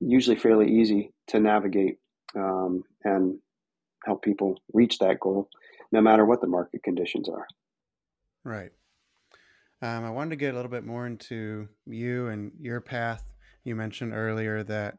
usually 0.00 0.36
fairly 0.36 0.68
easy 0.68 1.12
to 1.28 1.38
navigate 1.38 1.98
um, 2.34 2.82
and 3.04 3.38
help 4.04 4.22
people 4.22 4.60
reach 4.72 4.98
that 4.98 5.20
goal, 5.20 5.48
no 5.92 6.00
matter 6.00 6.24
what 6.24 6.40
the 6.40 6.48
market 6.48 6.82
conditions 6.82 7.28
are. 7.28 7.46
Right. 8.44 8.72
Um, 9.82 10.04
I 10.04 10.10
wanted 10.10 10.30
to 10.30 10.36
get 10.36 10.54
a 10.54 10.56
little 10.56 10.70
bit 10.70 10.84
more 10.84 11.08
into 11.08 11.68
you 11.86 12.28
and 12.28 12.52
your 12.60 12.80
path. 12.80 13.32
You 13.64 13.74
mentioned 13.74 14.14
earlier 14.14 14.62
that 14.62 14.98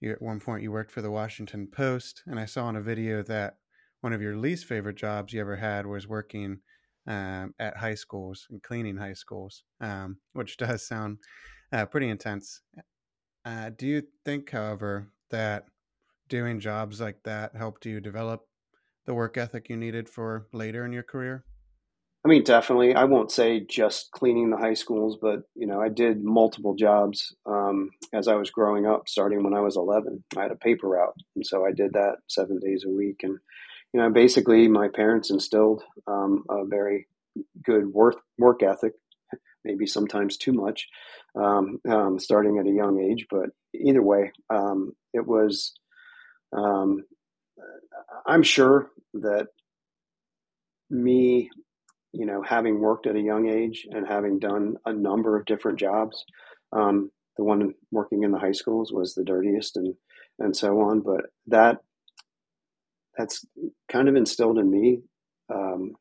you, 0.00 0.10
at 0.10 0.20
one 0.20 0.40
point 0.40 0.64
you 0.64 0.72
worked 0.72 0.90
for 0.90 1.00
the 1.00 1.12
Washington 1.12 1.68
Post, 1.68 2.24
and 2.26 2.38
I 2.38 2.44
saw 2.44 2.68
in 2.68 2.74
a 2.74 2.82
video 2.82 3.22
that 3.22 3.54
one 4.00 4.12
of 4.12 4.20
your 4.20 4.36
least 4.36 4.66
favorite 4.66 4.96
jobs 4.96 5.32
you 5.32 5.40
ever 5.40 5.54
had 5.54 5.86
was 5.86 6.08
working 6.08 6.58
um, 7.06 7.54
at 7.60 7.76
high 7.76 7.94
schools 7.94 8.48
and 8.50 8.60
cleaning 8.64 8.96
high 8.96 9.12
schools, 9.12 9.62
um, 9.80 10.16
which 10.32 10.56
does 10.56 10.84
sound 10.84 11.18
uh, 11.72 11.86
pretty 11.86 12.08
intense. 12.08 12.62
Uh, 13.44 13.70
do 13.76 13.86
you 13.86 14.02
think, 14.24 14.50
however, 14.50 15.06
that 15.30 15.66
doing 16.28 16.58
jobs 16.58 17.00
like 17.00 17.22
that 17.22 17.54
helped 17.54 17.86
you 17.86 18.00
develop 18.00 18.40
the 19.04 19.14
work 19.14 19.36
ethic 19.36 19.68
you 19.68 19.76
needed 19.76 20.08
for 20.08 20.48
later 20.52 20.84
in 20.84 20.92
your 20.92 21.04
career? 21.04 21.44
I 22.26 22.28
mean, 22.28 22.42
definitely. 22.42 22.92
I 22.92 23.04
won't 23.04 23.30
say 23.30 23.60
just 23.60 24.10
cleaning 24.10 24.50
the 24.50 24.56
high 24.56 24.74
schools, 24.74 25.16
but 25.22 25.42
you 25.54 25.64
know, 25.64 25.80
I 25.80 25.88
did 25.88 26.24
multiple 26.24 26.74
jobs 26.74 27.32
um, 27.46 27.90
as 28.12 28.26
I 28.26 28.34
was 28.34 28.50
growing 28.50 28.84
up. 28.84 29.08
Starting 29.08 29.44
when 29.44 29.54
I 29.54 29.60
was 29.60 29.76
11, 29.76 30.24
I 30.36 30.42
had 30.42 30.50
a 30.50 30.56
paper 30.56 30.88
route, 30.88 31.14
and 31.36 31.46
so 31.46 31.64
I 31.64 31.70
did 31.70 31.92
that 31.92 32.16
seven 32.26 32.58
days 32.58 32.82
a 32.84 32.90
week. 32.90 33.20
And 33.22 33.38
you 33.92 34.00
know, 34.00 34.10
basically, 34.10 34.66
my 34.66 34.88
parents 34.88 35.30
instilled 35.30 35.84
um, 36.08 36.42
a 36.50 36.64
very 36.66 37.06
good 37.64 37.86
work 37.86 38.16
work 38.38 38.60
ethic, 38.64 38.94
maybe 39.64 39.86
sometimes 39.86 40.36
too 40.36 40.52
much, 40.52 40.88
um, 41.40 41.78
um 41.88 42.18
starting 42.18 42.58
at 42.58 42.66
a 42.66 42.74
young 42.74 43.00
age. 43.00 43.28
But 43.30 43.50
either 43.72 44.02
way, 44.02 44.32
um, 44.50 44.94
it 45.14 45.24
was. 45.24 45.74
Um, 46.52 47.04
I'm 48.26 48.42
sure 48.42 48.90
that 49.14 49.46
me 50.90 51.50
you 52.12 52.26
know, 52.26 52.42
having 52.42 52.80
worked 52.80 53.06
at 53.06 53.16
a 53.16 53.20
young 53.20 53.48
age 53.48 53.86
and 53.90 54.06
having 54.06 54.38
done 54.38 54.76
a 54.86 54.92
number 54.92 55.36
of 55.36 55.46
different 55.46 55.78
jobs, 55.78 56.24
um, 56.72 57.10
the 57.36 57.44
one 57.44 57.74
working 57.90 58.22
in 58.22 58.30
the 58.30 58.38
high 58.38 58.52
schools 58.52 58.92
was 58.92 59.14
the 59.14 59.24
dirtiest 59.24 59.76
and 59.76 59.94
and 60.38 60.56
so 60.56 60.80
on. 60.80 61.00
But 61.00 61.26
that 61.46 61.78
that's 63.16 63.44
kind 63.90 64.08
of 64.08 64.16
instilled 64.16 64.58
in 64.58 64.70
me. 64.70 65.00
Um, 65.52 65.92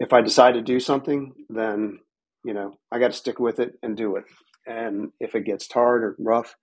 if 0.00 0.12
I 0.12 0.20
decide 0.20 0.52
to 0.52 0.62
do 0.62 0.80
something, 0.80 1.32
then 1.48 1.98
you 2.44 2.54
know 2.54 2.78
I 2.90 2.98
got 2.98 3.08
to 3.08 3.16
stick 3.16 3.38
with 3.38 3.60
it 3.60 3.74
and 3.82 3.96
do 3.96 4.16
it. 4.16 4.24
And 4.66 5.10
if 5.20 5.34
it 5.34 5.44
gets 5.44 5.70
hard 5.70 6.02
or 6.02 6.16
rough, 6.18 6.56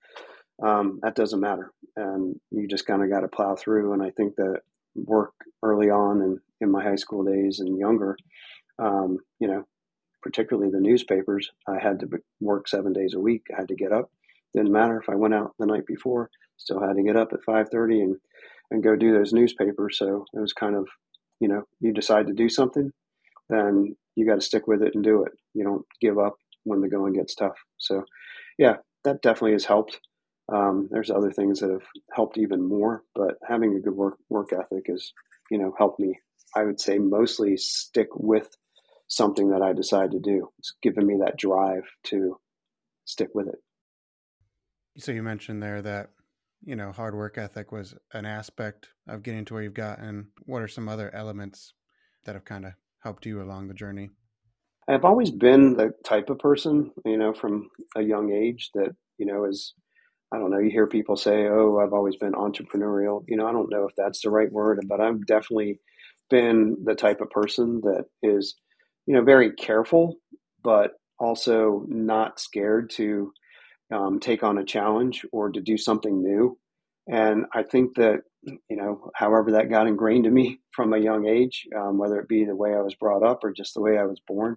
um, 0.64 1.00
that 1.04 1.16
doesn't 1.16 1.40
matter. 1.40 1.72
And 1.96 2.40
you 2.52 2.68
just 2.68 2.86
kind 2.86 3.04
of 3.04 3.10
got 3.10 3.22
to 3.22 3.28
plow 3.28 3.56
through. 3.56 3.94
And 3.94 4.02
I 4.02 4.12
think 4.12 4.36
that 4.36 4.62
work 4.96 5.34
early 5.64 5.90
on 5.90 6.22
and 6.22 6.40
in 6.62 6.72
my 6.72 6.84
high 6.84 6.96
school 6.96 7.24
days 7.24 7.60
and 7.60 7.78
younger 7.78 8.16
um, 8.80 9.20
you 9.40 9.48
know, 9.48 9.64
particularly 10.22 10.70
the 10.72 10.80
newspapers, 10.80 11.50
I 11.68 11.80
had 11.80 12.00
to 12.02 12.08
work 12.40 12.68
seven 12.68 12.94
days 12.94 13.14
a 13.14 13.20
week. 13.20 13.44
I 13.52 13.60
had 13.60 13.68
to 13.70 13.76
get 13.76 13.92
up. 13.92 14.10
Didn't 14.54 14.72
matter 14.72 15.00
if 15.00 15.10
I 15.10 15.16
went 15.16 15.34
out 15.34 15.54
the 15.60 15.66
night 15.66 15.86
before. 15.86 16.30
Still 16.58 16.82
had 16.82 16.96
to 16.96 17.04
get 17.04 17.16
up 17.16 17.30
at 17.34 17.44
five 17.46 17.70
thirty 17.70 18.02
and 18.02 18.18
and 18.70 18.84
go 18.84 18.96
do 18.96 19.14
those 19.14 19.34
newspapers. 19.34 19.98
So 19.98 20.26
it 20.34 20.40
was 20.40 20.54
kind 20.54 20.76
of, 20.76 20.88
you 21.40 21.48
know, 21.48 21.64
you 21.80 21.94
decide 21.94 22.28
to 22.28 22.34
do 22.34 22.50
something, 22.50 22.92
then 23.50 23.96
you 24.16 24.26
got 24.26 24.36
to 24.36 24.42
stick 24.42 24.68
with 24.68 24.82
it 24.82 24.96
and 24.96 25.04
do 25.04 25.24
it. 25.24 25.34
You 25.54 25.64
don't 25.64 25.86
give 26.00 26.18
up 26.18 26.36
when 26.64 26.82
the 26.82 26.88
going 26.88 27.14
gets 27.14 27.36
tough. 27.36 27.58
So, 27.78 28.06
yeah, 28.58 28.76
that 29.04 29.22
definitely 29.22 29.54
has 29.54 29.66
helped. 29.66 30.00
Um, 30.54 30.88
there's 30.92 31.10
other 31.10 31.32
things 31.32 31.60
that 31.60 31.70
have 31.70 31.84
helped 32.14 32.38
even 32.38 32.68
more, 32.68 33.04
but 33.16 33.36
having 33.48 33.76
a 33.76 33.80
good 33.80 33.96
work 33.96 34.18
work 34.30 34.54
ethic 34.54 34.86
has, 34.88 35.12
you 35.52 35.60
know, 35.60 35.74
helped 35.78 36.00
me. 36.00 36.18
I 36.56 36.64
would 36.64 36.80
say 36.80 36.98
mostly 36.98 37.58
stick 37.58 38.08
with 38.16 38.50
something 39.08 39.50
that 39.50 39.62
I 39.62 39.74
decide 39.74 40.12
to 40.12 40.20
do. 40.20 40.50
It's 40.58 40.74
given 40.82 41.06
me 41.06 41.18
that 41.20 41.38
drive 41.38 41.84
to 42.06 42.38
stick 43.06 43.30
with 43.36 43.50
it. 43.50 43.60
So 44.98 45.12
you 45.12 45.22
mentioned 45.22 45.62
there 45.62 45.82
that 45.82 46.10
you 46.64 46.76
know 46.76 46.92
hard 46.92 47.16
work 47.16 47.38
ethic 47.38 47.72
was 47.72 47.94
an 48.14 48.26
aspect 48.26 48.88
of 49.08 49.24
getting 49.24 49.46
to 49.46 49.54
where 49.54 49.64
you've 49.64 49.74
gotten. 49.74 50.30
What 50.46 50.62
are 50.62 50.68
some 50.68 50.90
other 50.90 51.14
elements 51.14 51.74
that 52.26 52.36
have 52.36 52.46
kind 52.46 52.66
of 52.66 52.74
helped 53.04 53.26
you 53.26 53.42
along 53.42 53.68
the 53.68 53.74
journey? 53.74 54.10
I've 54.88 55.06
always 55.06 55.32
been 55.32 55.76
the 55.76 55.94
type 56.04 56.30
of 56.30 56.40
person, 56.40 56.92
you 57.06 57.18
know, 57.18 57.34
from 57.34 57.70
a 57.96 58.02
young 58.02 58.32
age 58.32 58.72
that 58.74 58.96
you 59.18 59.26
know 59.26 59.46
is 59.46 59.74
I 60.34 60.38
don't 60.38 60.52
know. 60.52 60.60
You 60.60 60.72
hear 60.72 60.88
people 60.88 61.18
say, 61.18 61.48
"Oh, 61.48 61.80
I've 61.80 61.94
always 61.94 62.16
been 62.16 62.34
entrepreneurial." 62.34 63.24
You 63.28 63.38
know, 63.38 63.48
I 63.48 63.52
don't 63.52 63.70
know 63.72 63.86
if 63.88 63.96
that's 63.96 64.22
the 64.22 64.30
right 64.30 64.52
word, 64.52 64.86
but 64.88 65.02
I've 65.02 65.26
definitely 65.26 65.80
been 66.30 66.78
the 66.86 66.96
type 66.96 67.22
of 67.22 67.30
person 67.30 67.82
that 67.84 68.06
is 68.24 68.56
you 69.06 69.16
know, 69.16 69.24
very 69.24 69.52
careful, 69.54 70.18
but 70.64 70.92
also 71.20 71.86
not 71.88 72.40
scared 72.40 72.90
to 72.92 73.32
um, 73.94 74.20
take 74.20 74.44
on 74.44 74.58
a 74.58 74.66
challenge 74.66 75.26
or 75.32 75.50
to 75.52 75.62
do 75.62 75.78
something 75.78 76.22
new. 76.24 76.58
And 77.08 77.46
I 77.54 77.64
think 77.64 77.96
that, 77.96 78.22
you 78.44 78.78
know, 78.78 79.12
however 79.16 79.52
that 79.54 79.70
got 79.70 79.88
ingrained 79.88 80.26
in 80.26 80.34
me 80.34 80.60
from 80.72 80.94
a 80.94 81.00
young 81.00 81.28
age, 81.28 81.68
um, 81.78 81.98
whether 81.98 82.20
it 82.20 82.28
be 82.28 82.46
the 82.46 82.56
way 82.56 82.74
I 82.74 82.82
was 82.82 82.96
brought 82.96 83.24
up 83.24 83.44
or 83.44 83.52
just 83.52 83.74
the 83.74 83.82
way 83.82 83.98
I 83.98 84.06
was 84.06 84.22
born, 84.28 84.56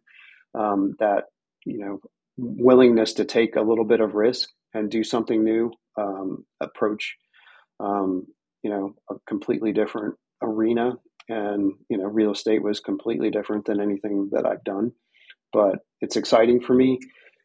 um, 0.55 0.95
that, 1.01 1.25
you 1.65 1.79
know, 1.79 2.01
willingness 2.37 3.15
to 3.15 3.25
take 3.25 3.57
a 3.57 3.63
little 3.63 3.85
bit 3.85 4.01
of 4.01 4.15
risk 4.15 4.49
and 4.75 4.91
do 4.91 5.05
something 5.05 5.45
new, 5.45 5.73
um, 5.99 6.45
approach, 6.61 7.17
um, 7.81 8.27
you 8.63 8.71
know, 8.71 8.95
a 9.11 9.15
completely 9.29 9.73
different 9.73 10.15
arena 10.43 10.93
and 11.29 11.73
you 11.89 11.97
know 11.99 12.05
real 12.05 12.33
estate 12.33 12.63
was 12.63 12.81
completely 12.81 13.31
different 13.31 13.65
than 13.67 13.81
anything 13.81 14.29
that 14.33 14.47
I've 14.47 14.65
done, 14.65 14.93
but 15.53 15.81
it's 16.01 16.17
exciting 16.17 16.61
for 16.61 16.75
me, 16.75 16.99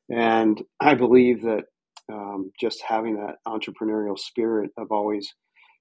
and 0.09 0.61
I 0.81 0.95
believe 0.95 1.43
that 1.43 1.65
um, 2.11 2.51
just 2.59 2.81
having 2.87 3.17
that 3.17 3.35
entrepreneurial 3.47 4.17
spirit 4.17 4.71
of 4.77 4.91
always, 4.91 5.33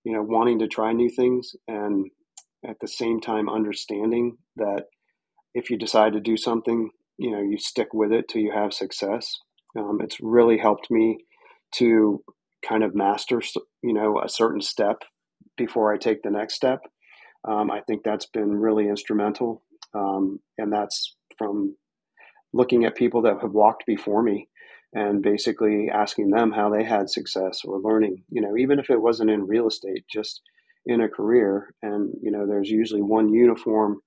you 0.04 0.12
know, 0.12 0.22
wanting 0.22 0.60
to 0.60 0.68
try 0.68 0.92
new 0.92 1.10
things 1.10 1.52
and 1.68 2.06
at 2.66 2.76
the 2.80 2.88
same 2.88 3.20
time 3.20 3.48
understanding 3.48 4.36
that 4.56 4.84
if 5.54 5.70
you 5.70 5.78
decide 5.78 6.12
to 6.14 6.20
do 6.20 6.36
something, 6.36 6.90
you 7.18 7.30
know, 7.30 7.40
you 7.42 7.58
stick 7.58 7.88
with 7.94 8.12
it 8.12 8.26
till 8.28 8.42
you 8.42 8.52
have 8.52 8.72
success. 8.72 9.38
Um, 9.78 10.00
it's 10.02 10.18
really 10.20 10.58
helped 10.58 10.90
me 10.90 11.18
to 11.76 12.22
kind 12.66 12.82
of 12.82 12.94
master, 12.94 13.40
you 13.82 13.92
know, 13.92 14.20
a 14.20 14.28
certain 14.28 14.60
step 14.60 15.02
before 15.56 15.92
I 15.92 15.98
take 15.98 16.22
the 16.22 16.30
next 16.30 16.54
step 16.54 16.80
um, 17.46 17.70
I 17.70 17.80
think 17.80 18.02
that's 18.02 18.26
been 18.26 18.52
really 18.52 18.88
instrumental. 18.88 19.62
Um, 19.94 20.40
and 20.58 20.72
that's 20.72 21.16
from 21.36 21.76
looking 22.52 22.84
at 22.84 22.96
people 22.96 23.22
that 23.22 23.40
have 23.40 23.52
walked 23.52 23.84
before 23.86 24.22
me 24.22 24.48
and 24.94 25.22
basically 25.22 25.88
asking 25.92 26.30
them 26.30 26.50
how 26.50 26.70
they 26.70 26.82
had 26.82 27.10
success 27.10 27.60
or 27.64 27.80
learning, 27.80 28.24
you 28.30 28.40
know, 28.40 28.56
even 28.56 28.78
if 28.78 28.90
it 28.90 29.00
wasn't 29.00 29.30
in 29.30 29.46
real 29.46 29.68
estate, 29.68 30.04
just 30.10 30.40
in 30.86 31.02
a 31.02 31.08
career. 31.08 31.74
And, 31.82 32.12
you 32.22 32.30
know, 32.30 32.46
there's 32.46 32.70
usually 32.70 33.02
one 33.02 33.32
uniform 33.32 34.00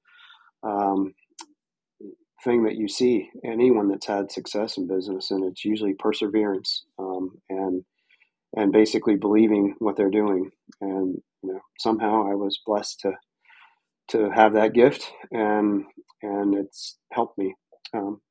um, 0.63 1.13
thing 2.43 2.63
that 2.63 2.75
you 2.75 2.87
see 2.87 3.29
anyone 3.45 3.89
that's 3.89 4.07
had 4.07 4.31
success 4.31 4.77
in 4.77 4.87
business, 4.87 5.31
and 5.31 5.43
it's 5.45 5.65
usually 5.65 5.93
perseverance 5.93 6.85
um, 6.99 7.31
and 7.49 7.83
and 8.55 8.71
basically 8.73 9.15
believing 9.15 9.75
what 9.79 9.95
they're 9.95 10.09
doing. 10.09 10.49
And 10.81 11.21
you 11.43 11.53
know, 11.53 11.61
somehow 11.79 12.29
I 12.29 12.35
was 12.35 12.59
blessed 12.65 13.01
to 13.01 13.13
to 14.09 14.29
have 14.31 14.53
that 14.53 14.73
gift, 14.73 15.11
and 15.31 15.85
and 16.21 16.55
it's 16.55 16.97
helped 17.11 17.37
me. 17.37 17.55
Um, 17.93 18.21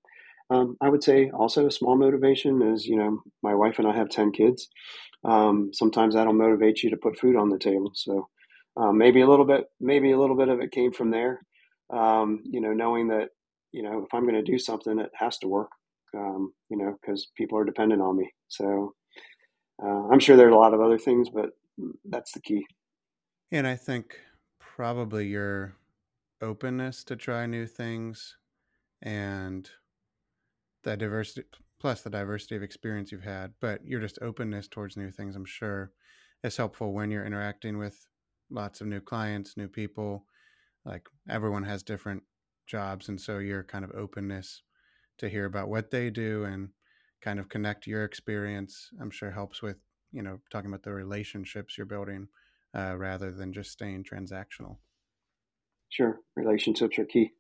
um, 0.51 0.77
I 0.81 0.89
would 0.89 1.05
say 1.05 1.31
also 1.31 1.67
a 1.67 1.71
small 1.71 1.97
motivation 1.97 2.63
is 2.63 2.87
you 2.87 2.97
know 2.97 3.21
my 3.43 3.55
wife 3.55 3.79
and 3.79 3.89
I 3.89 3.97
have 3.97 4.11
ten 4.11 4.33
kids. 4.33 4.69
Um, 5.25 5.71
sometimes 5.73 6.15
that'll 6.15 6.33
motivate 6.33 6.83
you 6.83 6.91
to 6.91 6.97
put 6.97 7.19
food 7.19 7.37
on 7.37 7.51
the 7.51 7.59
table. 7.59 7.93
So 7.95 8.29
um, 8.77 8.99
maybe 8.99 9.21
a 9.21 9.29
little 9.29 9.45
bit, 9.45 9.67
maybe 9.81 10.13
a 10.13 10.19
little 10.19 10.37
bit 10.37 10.49
of 10.49 10.61
it 10.61 10.73
came 10.73 10.93
from 10.93 11.11
there. 11.11 11.41
Um, 11.93 12.43
you 12.45 12.61
know, 12.61 12.73
knowing 12.73 13.09
that 13.09 13.31
you 13.73 13.83
know 13.83 14.03
if 14.03 14.13
I'm 14.13 14.23
going 14.23 14.43
to 14.43 14.51
do 14.51 14.59
something, 14.59 14.99
it 14.99 15.11
has 15.15 15.39
to 15.39 15.49
work. 15.49 15.71
Um, 16.15 16.53
you 16.69 16.77
know, 16.77 16.97
because 17.01 17.29
people 17.37 17.57
are 17.57 17.65
dependent 17.65 18.03
on 18.03 18.17
me. 18.17 18.33
So 18.49 18.95
uh, 19.83 20.09
I'm 20.09 20.19
sure 20.19 20.37
there's 20.37 20.53
a 20.53 20.57
lot 20.57 20.75
of 20.75 20.81
other 20.81 20.99
things, 20.99 21.29
but 21.31 21.51
that's 22.05 22.33
the 22.33 22.41
key. 22.41 22.67
And 23.53 23.67
I 23.67 23.77
think 23.77 24.19
probably 24.59 25.29
your 25.29 25.77
openness 26.43 27.05
to 27.05 27.17
try 27.17 27.47
new 27.47 27.67
things 27.67 28.37
and 29.03 29.71
the 30.85 30.97
diversity 30.97 31.43
plus 31.79 32.03
the 32.03 32.11
diversity 32.11 32.57
of 32.57 32.63
experience 32.63 33.13
you've 33.13 33.23
had 33.23 33.53
but 33.61 33.85
your 33.85 34.01
just 34.01 34.19
openness 34.23 34.69
towards 34.69 34.97
new 34.97 35.11
things 35.11 35.37
i'm 35.37 35.45
sure 35.45 35.93
is 36.43 36.57
helpful 36.57 36.93
when 36.93 37.11
you're 37.11 37.27
interacting 37.27 37.79
with 37.79 38.07
lots 38.51 38.81
of 38.81 38.87
new 38.87 39.01
clients 39.01 39.57
new 39.57 39.69
people 39.69 40.25
like 40.85 41.07
everyone 41.29 41.63
has 41.63 41.83
different 41.83 42.23
jobs 42.71 43.09
and 43.09 43.21
so 43.21 43.39
your 43.39 43.63
kind 43.63 43.85
of 43.85 43.91
openness 43.93 44.63
to 45.19 45.29
hear 45.29 45.45
about 45.45 45.69
what 45.69 45.91
they 45.91 46.11
do 46.11 46.45
and 46.45 46.71
kind 47.21 47.39
of 47.39 47.49
connect 47.49 47.87
your 47.87 48.05
experience 48.05 48.91
i'm 49.01 49.11
sure 49.11 49.31
helps 49.31 49.61
with 49.61 49.77
you 50.13 50.23
know, 50.23 50.41
talking 50.51 50.71
about 50.71 50.83
the 50.83 50.93
relationships 50.93 51.77
you're 51.77 51.87
building 51.87 52.29
uh, 52.77 52.97
rather 52.97 53.31
than 53.31 53.53
just 53.53 53.71
staying 53.71 54.05
transactional. 54.05 54.77
Sure, 55.89 56.21
relationships 56.37 56.99
are 56.99 57.05
key. 57.05 57.33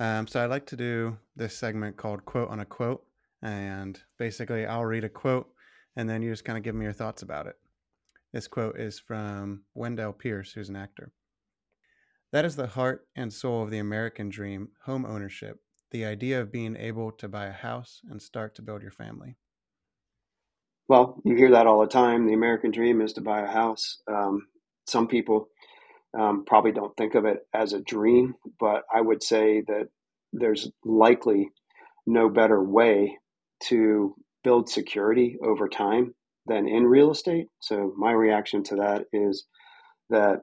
Um, 0.00 0.26
so 0.26 0.40
I 0.40 0.46
like 0.46 0.66
to 0.66 0.76
do 0.76 1.18
this 1.36 1.56
segment 1.56 1.96
called 1.96 2.24
"Quote 2.24 2.48
on 2.48 2.60
a 2.60 2.64
Quote," 2.64 3.04
and 3.42 4.00
basically 4.18 4.66
I'll 4.66 4.84
read 4.84 5.04
a 5.04 5.08
quote, 5.08 5.48
and 5.96 6.08
then 6.08 6.22
you 6.22 6.30
just 6.30 6.44
kind 6.44 6.56
of 6.56 6.64
give 6.64 6.74
me 6.74 6.84
your 6.84 6.94
thoughts 6.94 7.22
about 7.22 7.46
it. 7.46 7.56
This 8.32 8.48
quote 8.48 8.78
is 8.78 8.98
from 8.98 9.64
Wendell 9.74 10.14
Pierce, 10.14 10.52
who's 10.52 10.70
an 10.70 10.76
actor. 10.76 11.12
That 12.32 12.46
is 12.46 12.56
the 12.56 12.66
heart 12.66 13.06
and 13.14 13.30
soul 13.30 13.62
of 13.62 13.70
the 13.70 13.78
American 13.78 14.30
dream 14.30 14.70
home 14.84 15.04
ownership, 15.04 15.58
the 15.90 16.06
idea 16.06 16.40
of 16.40 16.50
being 16.50 16.76
able 16.76 17.12
to 17.12 17.28
buy 17.28 17.46
a 17.46 17.52
house 17.52 18.00
and 18.08 18.20
start 18.22 18.54
to 18.54 18.62
build 18.62 18.80
your 18.80 18.90
family. 18.90 19.36
Well, 20.88 21.20
you 21.24 21.36
hear 21.36 21.50
that 21.50 21.66
all 21.66 21.80
the 21.80 21.86
time. 21.86 22.26
The 22.26 22.32
American 22.32 22.70
dream 22.70 23.02
is 23.02 23.12
to 23.14 23.20
buy 23.20 23.42
a 23.42 23.50
house. 23.50 23.98
Um, 24.08 24.46
some 24.86 25.06
people 25.06 25.48
um, 26.18 26.44
probably 26.46 26.72
don't 26.72 26.96
think 26.96 27.14
of 27.14 27.26
it 27.26 27.46
as 27.54 27.74
a 27.74 27.82
dream, 27.82 28.34
but 28.58 28.84
I 28.92 29.02
would 29.02 29.22
say 29.22 29.62
that 29.68 29.88
there's 30.32 30.70
likely 30.84 31.50
no 32.06 32.30
better 32.30 32.62
way 32.62 33.18
to 33.64 34.14
build 34.42 34.68
security 34.70 35.36
over 35.44 35.68
time 35.68 36.14
than 36.46 36.66
in 36.66 36.84
real 36.84 37.10
estate. 37.10 37.46
So 37.60 37.92
my 37.96 38.12
reaction 38.12 38.62
to 38.64 38.76
that 38.76 39.04
is 39.12 39.44
that 40.10 40.40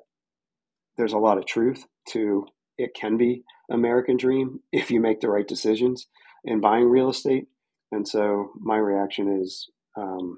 there's 0.99 1.13
a 1.13 1.17
lot 1.17 1.37
of 1.37 1.47
truth 1.47 1.85
to 2.09 2.45
it 2.77 2.91
can 2.93 3.17
be 3.17 3.43
American 3.71 4.17
dream 4.17 4.59
if 4.71 4.91
you 4.91 4.99
make 4.99 5.21
the 5.21 5.29
right 5.29 5.47
decisions 5.47 6.07
in 6.43 6.61
buying 6.61 6.87
real 6.87 7.09
estate. 7.09 7.45
And 7.91 8.07
so 8.07 8.51
my 8.59 8.77
reaction 8.77 9.41
is 9.41 9.67
um, 9.97 10.37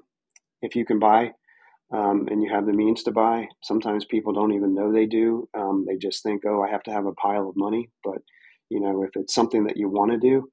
if 0.62 0.74
you 0.74 0.86
can 0.86 0.98
buy 0.98 1.32
um, 1.92 2.28
and 2.30 2.42
you 2.42 2.50
have 2.50 2.64
the 2.64 2.72
means 2.72 3.02
to 3.02 3.10
buy, 3.10 3.48
sometimes 3.62 4.06
people 4.06 4.32
don't 4.32 4.54
even 4.54 4.74
know 4.74 4.90
they 4.90 5.04
do. 5.04 5.48
Um, 5.54 5.84
they 5.86 5.96
just 5.96 6.22
think, 6.22 6.42
oh, 6.46 6.62
I 6.62 6.70
have 6.70 6.82
to 6.84 6.92
have 6.92 7.06
a 7.06 7.12
pile 7.12 7.48
of 7.48 7.56
money. 7.56 7.90
But, 8.02 8.18
you 8.70 8.80
know, 8.80 9.02
if 9.02 9.10
it's 9.16 9.34
something 9.34 9.64
that 9.64 9.76
you 9.76 9.90
want 9.90 10.12
to 10.12 10.18
do, 10.18 10.48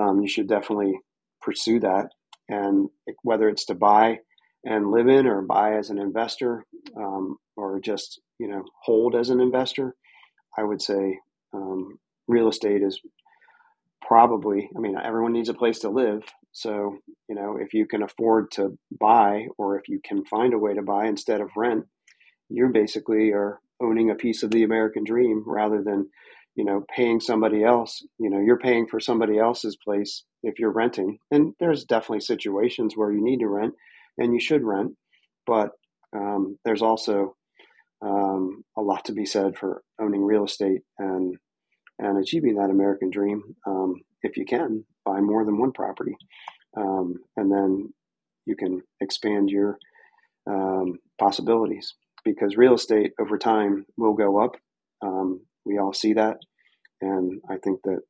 um, 0.00 0.22
you 0.22 0.28
should 0.28 0.48
definitely 0.48 0.94
pursue 1.42 1.80
that. 1.80 2.06
And 2.48 2.88
whether 3.22 3.48
it's 3.48 3.66
to 3.66 3.74
buy 3.74 4.20
and 4.68 4.90
live 4.90 5.08
in 5.08 5.26
or 5.26 5.42
buy 5.42 5.76
as 5.76 5.90
an 5.90 5.98
investor 5.98 6.64
um, 6.96 7.38
or 7.56 7.80
just 7.80 8.20
you 8.38 8.48
know 8.48 8.64
hold 8.82 9.16
as 9.16 9.30
an 9.30 9.40
investor 9.40 9.94
i 10.58 10.62
would 10.62 10.82
say 10.82 11.18
um, 11.54 11.98
real 12.28 12.48
estate 12.48 12.82
is 12.82 13.00
probably 14.06 14.70
i 14.76 14.80
mean 14.80 14.96
everyone 15.02 15.32
needs 15.32 15.48
a 15.48 15.54
place 15.54 15.80
to 15.80 15.90
live. 15.90 16.22
So 16.52 16.98
you 17.28 17.36
know 17.36 17.56
if 17.58 17.74
you 17.74 17.86
can 17.86 18.02
afford 18.02 18.50
to 18.52 18.78
buy 19.00 19.46
or 19.58 19.78
if 19.78 19.88
you 19.88 20.00
can 20.04 20.24
find 20.24 20.54
a 20.54 20.58
way 20.58 20.74
to 20.74 20.82
buy 20.82 21.06
instead 21.06 21.40
of 21.40 21.50
rent 21.56 21.86
you 22.50 22.68
basically 22.68 23.32
are 23.32 23.60
owning 23.80 24.10
a 24.10 24.16
piece 24.16 24.42
of 24.42 24.50
the 24.50 24.64
american 24.64 25.04
dream 25.04 25.44
rather 25.46 25.82
than 25.82 26.08
you 26.56 26.64
know 26.64 26.84
paying 26.94 27.20
somebody 27.20 27.64
else. 27.64 28.04
You 28.18 28.30
know 28.30 28.40
you're 28.40 28.58
paying 28.58 28.86
for 28.88 29.00
somebody 29.00 29.38
else's 29.38 29.76
place 29.76 30.24
if 30.42 30.58
you're 30.58 30.72
renting. 30.72 31.18
And 31.30 31.54
there's 31.60 31.84
definitely 31.84 32.20
situations 32.20 32.96
where 32.96 33.12
you 33.12 33.22
need 33.22 33.40
to 33.40 33.48
rent 33.48 33.74
and 34.18 34.32
you 34.32 34.40
should 34.40 34.62
rent. 34.62 34.92
But 35.46 35.70
um, 36.14 36.58
there's 36.64 36.82
also 36.82 37.34
um, 38.02 38.62
a 38.76 38.82
lot 38.82 39.04
to 39.06 39.12
be 39.12 39.24
said 39.26 39.56
for 39.56 39.82
owning 40.00 40.24
real 40.24 40.44
estate 40.44 40.82
and 40.98 41.36
and 42.00 42.18
achieving 42.18 42.54
that 42.56 42.70
American 42.70 43.10
dream. 43.10 43.42
Um, 43.66 43.96
if 44.22 44.36
you 44.36 44.44
can 44.44 44.84
buy 45.04 45.20
more 45.20 45.44
than 45.44 45.58
one 45.58 45.72
property, 45.72 46.16
um, 46.76 47.14
and 47.36 47.50
then 47.50 47.92
you 48.46 48.54
can 48.56 48.82
expand 49.00 49.50
your 49.50 49.78
um, 50.48 50.98
possibilities 51.18 51.94
because 52.24 52.56
real 52.56 52.74
estate 52.74 53.12
over 53.20 53.36
time 53.36 53.84
will 53.96 54.14
go 54.14 54.38
up. 54.40 54.56
We 55.64 55.76
all 55.78 55.92
see 55.92 56.14
that, 56.14 56.38
and 57.02 57.42
I 57.50 57.56
think 57.58 57.80
that 57.84 58.00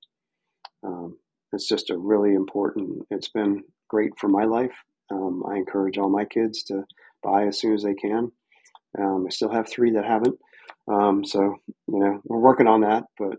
it's 1.52 1.68
just 1.68 1.90
a 1.90 1.98
really 1.98 2.35
important. 2.35 3.06
It's 3.11 3.30
been 3.30 3.62
great 3.88 4.12
for 4.18 4.28
my 4.28 4.44
life 4.44 4.76
um, 5.11 5.42
I 5.49 5.57
encourage 5.57 5.99
all 5.99 6.11
my 6.11 6.25
kids 6.25 6.62
to 6.64 6.85
buy 7.23 7.47
as 7.47 7.59
soon 7.59 7.75
as 7.75 7.83
they 7.83 7.94
can. 7.94 8.31
Um, 8.99 9.27
I 9.27 9.31
still 9.31 9.51
have 9.51 9.68
three 9.68 9.92
that 9.92 10.05
haven't. 10.05 10.38
Um, 10.88 11.25
so, 11.25 11.57
you 11.87 11.99
know, 11.99 12.21
we're 12.25 12.38
working 12.38 12.66
on 12.66 12.81
that, 12.83 13.05
but 13.18 13.38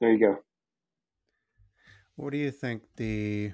there 0.00 0.12
you 0.12 0.20
go. 0.20 0.36
What 2.16 2.32
do 2.32 2.38
you 2.38 2.50
think 2.50 2.82
the, 2.96 3.52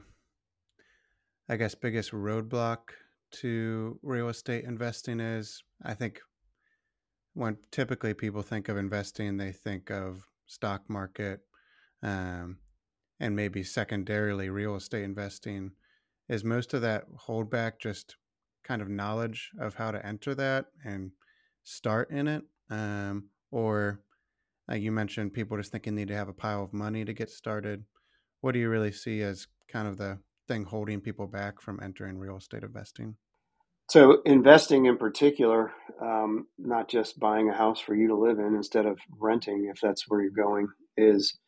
I 1.49 1.57
guess, 1.57 1.75
biggest 1.75 2.13
roadblock 2.13 2.79
to 3.33 3.99
real 4.03 4.29
estate 4.29 4.65
investing 4.65 5.21
is? 5.21 5.63
I 5.85 5.95
think 5.95 6.21
when 7.35 7.59
typically 7.71 8.15
people 8.15 8.43
think 8.43 8.69
of 8.69 8.77
investing, 8.77 9.37
they 9.37 9.53
think 9.53 9.91
of 9.91 10.27
stock 10.47 10.83
market 10.89 11.41
um, 12.03 12.59
and 13.21 13.37
maybe 13.37 13.63
secondarily 13.63 14.51
real 14.51 14.77
estate 14.77 15.05
investing 15.05 15.73
is 16.29 16.45
most 16.45 16.75
of 16.75 16.83
that 16.83 17.05
holdback 17.29 17.75
just 17.81 18.17
kind 18.63 18.81
of 18.81 18.89
knowledge 18.89 19.51
of 19.59 19.75
how 19.75 19.91
to 19.91 20.05
enter 20.05 20.35
that 20.35 20.67
and 20.85 21.11
start 21.63 22.11
in 22.11 22.27
it 22.29 22.43
um, 22.71 23.29
or 23.51 24.01
like 24.69 24.83
you 24.83 24.93
mentioned 24.93 25.33
people 25.33 25.57
just 25.57 25.73
thinking 25.73 25.95
they 25.95 26.03
need 26.03 26.09
to 26.09 26.17
have 26.17 26.29
a 26.29 26.33
pile 26.33 26.63
of 26.63 26.73
money 26.73 27.05
to 27.05 27.13
get 27.13 27.31
started. 27.31 27.85
What 28.41 28.53
do 28.53 28.59
you 28.59 28.69
really 28.69 28.93
see 28.93 29.23
as 29.23 29.47
kind 29.69 29.89
of 29.89 29.99
the 29.99 30.19
thing 30.49 30.65
holding 30.65 31.01
people 31.01 31.27
back 31.27 31.61
from 31.61 31.81
entering 31.83 32.19
real 32.19 32.37
estate 32.37 32.63
investing? 32.63 33.17
So 33.91 34.23
investing 34.25 34.87
in 34.87 34.97
particular 34.97 35.73
um, 36.01 36.47
not 36.59 36.89
just 36.89 37.21
buying 37.21 37.51
a 37.51 37.57
house 37.57 37.81
for 37.81 37.95
you 37.95 38.09
to 38.09 38.17
live 38.17 38.39
in 38.39 38.55
instead 38.55 38.87
of 38.87 38.99
renting 39.19 39.71
if 39.71 39.81
that's 39.81 40.09
where 40.09 40.23
you're 40.23 40.31
going 40.31 40.69
is 40.97 41.39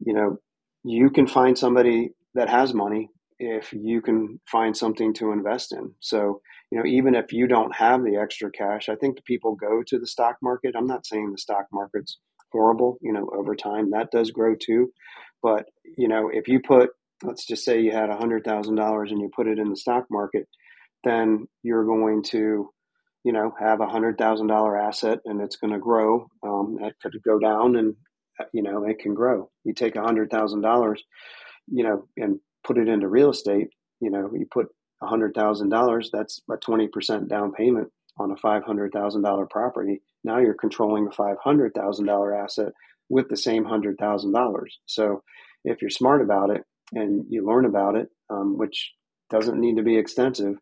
you 0.00 0.14
know 0.14 0.38
you 0.84 1.10
can 1.10 1.26
find 1.26 1.58
somebody 1.58 2.10
that 2.34 2.48
has 2.48 2.72
money 2.72 3.10
if 3.38 3.72
you 3.72 4.00
can 4.00 4.40
find 4.50 4.76
something 4.76 5.12
to 5.14 5.32
invest 5.32 5.72
in. 5.72 5.92
So, 6.00 6.40
you 6.70 6.78
know, 6.78 6.86
even 6.86 7.14
if 7.14 7.32
you 7.32 7.46
don't 7.46 7.74
have 7.74 8.02
the 8.02 8.16
extra 8.16 8.50
cash, 8.50 8.88
I 8.88 8.96
think 8.96 9.16
the 9.16 9.22
people 9.22 9.54
go 9.54 9.82
to 9.86 9.98
the 9.98 10.06
stock 10.06 10.36
market. 10.42 10.74
I'm 10.76 10.86
not 10.86 11.06
saying 11.06 11.30
the 11.30 11.38
stock 11.38 11.66
market's 11.72 12.18
horrible, 12.52 12.98
you 13.02 13.12
know, 13.12 13.28
over 13.36 13.54
time 13.54 13.90
that 13.90 14.10
does 14.10 14.30
grow 14.30 14.54
too. 14.54 14.90
But, 15.42 15.66
you 15.96 16.08
know, 16.08 16.30
if 16.32 16.48
you 16.48 16.60
put, 16.60 16.90
let's 17.22 17.46
just 17.46 17.64
say 17.64 17.80
you 17.80 17.92
had 17.92 18.10
$100,000 18.10 19.10
and 19.10 19.20
you 19.20 19.30
put 19.34 19.46
it 19.46 19.58
in 19.58 19.70
the 19.70 19.76
stock 19.76 20.06
market, 20.10 20.48
then 21.04 21.46
you're 21.62 21.84
going 21.84 22.22
to, 22.24 22.70
you 23.24 23.32
know, 23.32 23.52
have 23.60 23.80
a 23.80 23.86
$100,000 23.86 24.86
asset 24.86 25.18
and 25.24 25.40
it's 25.40 25.56
going 25.56 25.72
to 25.72 25.78
grow. 25.78 26.26
Um, 26.42 26.78
that 26.80 26.94
could 27.02 27.14
go 27.22 27.38
down 27.38 27.76
and, 27.76 27.94
you 28.52 28.62
know, 28.62 28.84
it 28.84 28.98
can 28.98 29.14
grow. 29.14 29.50
You 29.64 29.74
take 29.74 29.96
a 29.96 30.00
$100,000, 30.00 30.96
you 31.68 31.84
know, 31.84 32.08
and 32.16 32.40
put 32.66 32.78
it 32.78 32.88
into 32.88 33.08
real 33.08 33.30
estate, 33.30 33.68
you 34.00 34.10
know, 34.10 34.30
you 34.34 34.46
put 34.50 34.66
$100,000, 35.02 36.06
that's 36.12 36.40
a 36.50 36.56
20% 36.56 37.28
down 37.28 37.52
payment 37.52 37.88
on 38.18 38.30
a 38.30 38.34
$500,000 38.34 39.50
property. 39.50 40.02
Now 40.24 40.38
you're 40.38 40.54
controlling 40.54 41.06
a 41.06 41.10
$500,000 41.10 42.42
asset 42.42 42.72
with 43.08 43.28
the 43.28 43.36
same 43.36 43.64
$100,000. 43.64 44.64
So 44.86 45.22
if 45.64 45.80
you're 45.80 45.90
smart 45.90 46.22
about 46.22 46.50
it 46.50 46.62
and 46.92 47.24
you 47.28 47.46
learn 47.46 47.66
about 47.66 47.96
it, 47.96 48.08
um, 48.30 48.56
which 48.58 48.92
doesn't 49.30 49.60
need 49.60 49.76
to 49.76 49.82
be 49.82 49.96
extensive, 49.96 50.54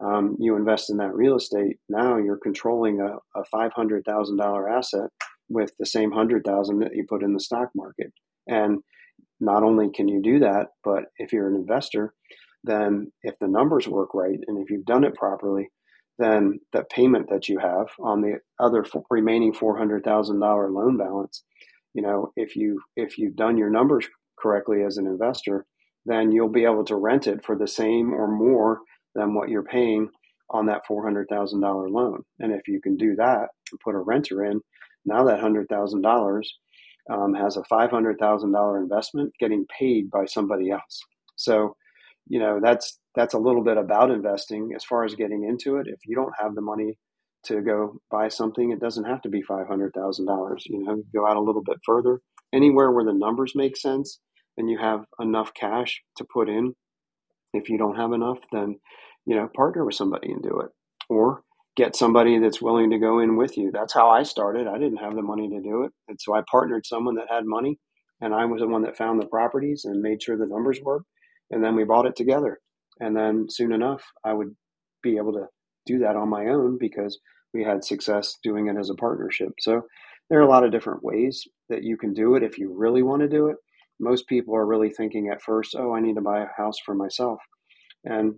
um, 0.00 0.36
you 0.38 0.56
invest 0.56 0.90
in 0.90 0.96
that 0.98 1.14
real 1.14 1.36
estate. 1.36 1.76
Now 1.88 2.16
you're 2.16 2.38
controlling 2.38 3.00
a, 3.00 3.16
a 3.38 3.44
$500,000 3.54 4.76
asset 4.76 5.10
with 5.48 5.72
the 5.78 5.86
same 5.86 6.10
100,000 6.10 6.78
that 6.80 6.94
you 6.94 7.04
put 7.08 7.22
in 7.22 7.34
the 7.34 7.40
stock 7.40 7.68
market. 7.74 8.12
And 8.48 8.78
not 9.42 9.64
only 9.64 9.90
can 9.90 10.08
you 10.08 10.22
do 10.22 10.38
that, 10.38 10.68
but 10.84 11.04
if 11.18 11.32
you're 11.32 11.48
an 11.48 11.56
investor, 11.56 12.14
then 12.64 13.10
if 13.22 13.34
the 13.40 13.48
numbers 13.48 13.88
work 13.88 14.14
right 14.14 14.38
and 14.46 14.58
if 14.58 14.70
you've 14.70 14.86
done 14.86 15.04
it 15.04 15.16
properly, 15.16 15.68
then 16.18 16.60
the 16.72 16.84
payment 16.84 17.28
that 17.28 17.48
you 17.48 17.58
have 17.58 17.88
on 18.00 18.20
the 18.20 18.38
other 18.60 18.84
remaining 19.10 19.52
four 19.52 19.76
hundred 19.76 20.04
thousand 20.04 20.38
dollar 20.38 20.70
loan 20.70 20.96
balance, 20.96 21.42
you 21.92 22.02
know, 22.02 22.32
if 22.36 22.54
you 22.54 22.80
if 22.96 23.18
you've 23.18 23.34
done 23.34 23.58
your 23.58 23.70
numbers 23.70 24.06
correctly 24.38 24.84
as 24.86 24.96
an 24.96 25.06
investor, 25.06 25.66
then 26.06 26.30
you'll 26.30 26.48
be 26.48 26.64
able 26.64 26.84
to 26.84 26.96
rent 26.96 27.26
it 27.26 27.44
for 27.44 27.56
the 27.56 27.66
same 27.66 28.12
or 28.14 28.28
more 28.28 28.80
than 29.16 29.34
what 29.34 29.48
you're 29.48 29.64
paying 29.64 30.08
on 30.50 30.66
that 30.66 30.82
four 30.86 31.02
hundred 31.02 31.26
thousand 31.28 31.60
dollar 31.60 31.90
loan. 31.90 32.22
And 32.38 32.52
if 32.52 32.68
you 32.68 32.80
can 32.80 32.96
do 32.96 33.16
that 33.16 33.48
and 33.72 33.80
put 33.84 33.96
a 33.96 33.98
renter 33.98 34.44
in, 34.44 34.60
now 35.04 35.24
that 35.24 35.40
hundred 35.40 35.68
thousand 35.68 36.02
dollars 36.02 36.58
um, 37.10 37.34
has 37.34 37.56
a 37.56 37.62
$500,000 37.62 38.82
investment 38.82 39.32
getting 39.40 39.66
paid 39.78 40.10
by 40.10 40.24
somebody 40.26 40.70
else. 40.70 41.00
So, 41.36 41.76
you 42.28 42.38
know, 42.38 42.60
that's 42.62 42.98
that's 43.14 43.34
a 43.34 43.38
little 43.38 43.62
bit 43.64 43.76
about 43.76 44.10
investing 44.10 44.70
as 44.76 44.84
far 44.84 45.04
as 45.04 45.14
getting 45.14 45.44
into 45.44 45.76
it. 45.76 45.86
If 45.88 46.00
you 46.06 46.14
don't 46.16 46.32
have 46.38 46.54
the 46.54 46.60
money 46.62 46.98
to 47.44 47.60
go 47.60 47.98
buy 48.10 48.28
something, 48.28 48.70
it 48.70 48.80
doesn't 48.80 49.04
have 49.04 49.20
to 49.22 49.28
be 49.28 49.42
$500,000. 49.42 50.56
You 50.66 50.84
know, 50.84 51.02
go 51.14 51.26
out 51.26 51.36
a 51.36 51.40
little 51.42 51.62
bit 51.62 51.78
further. 51.84 52.20
Anywhere 52.54 52.90
where 52.92 53.04
the 53.04 53.12
numbers 53.12 53.52
make 53.54 53.76
sense 53.76 54.20
and 54.56 54.70
you 54.70 54.78
have 54.78 55.04
enough 55.20 55.52
cash 55.54 56.02
to 56.18 56.24
put 56.32 56.48
in. 56.48 56.74
If 57.52 57.68
you 57.68 57.78
don't 57.78 57.96
have 57.96 58.12
enough, 58.12 58.38
then, 58.52 58.78
you 59.26 59.36
know, 59.36 59.48
partner 59.54 59.84
with 59.84 59.94
somebody 59.94 60.32
and 60.32 60.42
do 60.42 60.60
it. 60.60 60.70
or 61.08 61.42
get 61.76 61.96
somebody 61.96 62.38
that's 62.38 62.60
willing 62.60 62.90
to 62.90 62.98
go 62.98 63.20
in 63.20 63.36
with 63.36 63.56
you. 63.56 63.70
That's 63.72 63.94
how 63.94 64.10
I 64.10 64.22
started. 64.22 64.66
I 64.66 64.78
didn't 64.78 64.98
have 64.98 65.14
the 65.14 65.22
money 65.22 65.48
to 65.48 65.60
do 65.60 65.84
it. 65.84 65.92
And 66.08 66.18
so 66.20 66.34
I 66.34 66.42
partnered 66.50 66.84
someone 66.84 67.14
that 67.16 67.30
had 67.30 67.46
money 67.46 67.78
and 68.20 68.34
I 68.34 68.44
was 68.44 68.60
the 68.60 68.68
one 68.68 68.82
that 68.82 68.96
found 68.96 69.20
the 69.20 69.26
properties 69.26 69.84
and 69.84 70.00
made 70.00 70.22
sure 70.22 70.36
the 70.36 70.46
numbers 70.46 70.80
worked. 70.82 71.06
And 71.50 71.62
then 71.62 71.74
we 71.74 71.84
bought 71.84 72.06
it 72.06 72.14
together. 72.16 72.60
And 73.00 73.16
then 73.16 73.46
soon 73.48 73.72
enough, 73.72 74.02
I 74.24 74.32
would 74.32 74.54
be 75.02 75.16
able 75.16 75.32
to 75.32 75.46
do 75.86 75.98
that 75.98 76.16
on 76.16 76.28
my 76.28 76.46
own 76.46 76.78
because 76.78 77.18
we 77.52 77.64
had 77.64 77.84
success 77.84 78.38
doing 78.42 78.68
it 78.68 78.76
as 78.78 78.90
a 78.90 78.94
partnership. 78.94 79.52
So 79.58 79.82
there 80.30 80.38
are 80.38 80.46
a 80.46 80.48
lot 80.48 80.64
of 80.64 80.72
different 80.72 81.02
ways 81.02 81.42
that 81.68 81.82
you 81.82 81.96
can 81.96 82.14
do 82.14 82.36
it 82.36 82.42
if 82.42 82.58
you 82.58 82.72
really 82.72 83.02
want 83.02 83.22
to 83.22 83.28
do 83.28 83.48
it. 83.48 83.56
Most 83.98 84.28
people 84.28 84.54
are 84.54 84.66
really 84.66 84.90
thinking 84.90 85.28
at 85.28 85.42
first, 85.42 85.74
oh, 85.76 85.94
I 85.94 86.00
need 86.00 86.14
to 86.14 86.22
buy 86.22 86.42
a 86.42 86.46
house 86.56 86.76
for 86.84 86.94
myself. 86.94 87.40
And 88.04 88.34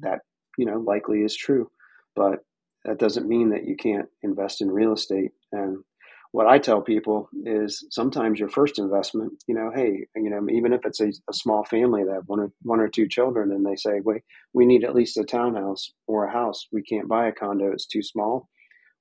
that, 0.00 0.20
you 0.58 0.66
know, 0.66 0.78
likely 0.78 1.20
is 1.20 1.36
true. 1.36 1.70
But 2.16 2.40
that 2.88 2.98
doesn't 2.98 3.28
mean 3.28 3.50
that 3.50 3.66
you 3.66 3.76
can't 3.76 4.08
invest 4.22 4.62
in 4.62 4.70
real 4.70 4.94
estate. 4.94 5.32
And 5.52 5.84
what 6.32 6.46
I 6.46 6.58
tell 6.58 6.80
people 6.80 7.28
is 7.44 7.86
sometimes 7.90 8.40
your 8.40 8.48
first 8.48 8.78
investment, 8.78 9.44
you 9.46 9.54
know, 9.54 9.70
hey, 9.74 10.06
you 10.16 10.30
know, 10.30 10.46
even 10.50 10.72
if 10.72 10.80
it's 10.86 11.00
a, 11.00 11.08
a, 11.08 11.34
small 11.34 11.64
family 11.64 12.04
that 12.04 12.14
have 12.14 12.28
one 12.28 12.40
or 12.40 12.52
one 12.62 12.80
or 12.80 12.88
two 12.88 13.06
children, 13.06 13.52
and 13.52 13.64
they 13.64 13.76
say, 13.76 14.00
wait, 14.02 14.22
we 14.54 14.64
need 14.64 14.84
at 14.84 14.94
least 14.94 15.18
a 15.18 15.24
townhouse 15.24 15.90
or 16.06 16.24
a 16.24 16.32
house. 16.32 16.66
We 16.72 16.82
can't 16.82 17.08
buy 17.08 17.28
a 17.28 17.32
condo; 17.32 17.72
it's 17.72 17.86
too 17.86 18.02
small. 18.02 18.48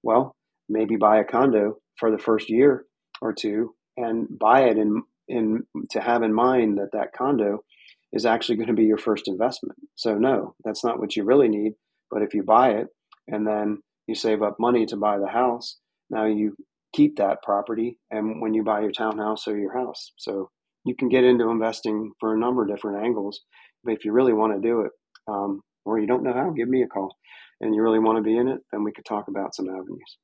Well, 0.04 0.36
maybe 0.67 0.97
buy 0.97 1.19
a 1.19 1.26
condo 1.26 1.78
for 1.97 2.12
the 2.12 2.17
first 2.17 2.50
year 2.50 2.86
or 3.21 3.34
two, 3.34 3.73
and 3.95 4.28
buy 4.38 4.63
it 4.63 4.78
in 4.78 5.02
in 5.30 5.63
to 5.91 6.02
have 6.02 6.23
in 6.23 6.34
mind 6.34 6.78
that 6.78 6.91
that 6.91 7.13
condo 7.17 7.63
is 8.12 8.26
actually 8.26 8.58
going 8.58 8.67
to 8.67 8.73
be 8.73 8.86
your 8.86 8.97
first 8.97 9.30
investment. 9.30 9.80
So 9.95 10.15
no, 10.15 10.56
that's 10.65 10.84
not 10.84 11.00
what 11.00 11.15
you 11.15 11.23
really 11.23 11.47
need. 11.47 11.73
But 12.10 12.21
if 12.21 12.34
you 12.34 12.43
buy 12.43 12.71
it 12.71 12.88
and 13.28 13.46
then 13.46 13.80
you 14.08 14.16
save 14.16 14.42
up 14.42 14.58
money 14.60 14.86
to 14.86 14.98
buy 14.98 15.18
the 15.18 15.28
house, 15.28 15.78
now 16.10 16.26
you 16.26 16.56
keep 16.94 17.18
that 17.18 17.44
property 17.44 18.00
and 18.10 18.42
when 18.42 18.54
you 18.54 18.63
buy 18.63 18.82
your 18.82 18.92
townhouse 18.92 19.48
or 19.48 19.58
your 19.58 19.74
house. 19.74 20.13
So 20.18 20.50
you 20.86 20.96
can 20.96 21.10
get 21.10 21.24
into 21.24 21.50
investing 21.50 22.13
for 22.20 22.34
a 22.34 22.40
number 22.40 22.63
of 22.63 22.70
different 22.70 23.04
angles. 23.06 23.42
But 23.84 23.94
if 23.94 24.06
you 24.06 24.13
really 24.13 24.34
want 24.34 24.54
to 24.54 24.68
do 24.68 24.82
it, 24.82 24.92
um, 25.28 25.62
or 25.86 26.00
you 26.00 26.08
don't 26.08 26.24
know 26.24 26.34
how, 26.34 26.52
give 26.52 26.70
me 26.70 26.84
a 26.84 26.88
call. 26.88 27.18
And 27.60 27.76
you 27.76 27.82
really 27.82 28.00
want 28.00 28.18
to 28.18 28.24
be 28.24 28.38
in 28.38 28.48
it, 28.48 28.60
then 28.72 28.84
we 28.84 28.92
could 28.92 29.06
talk 29.06 29.28
about 29.28 29.56
some 29.56 29.70
avenues. 29.70 30.18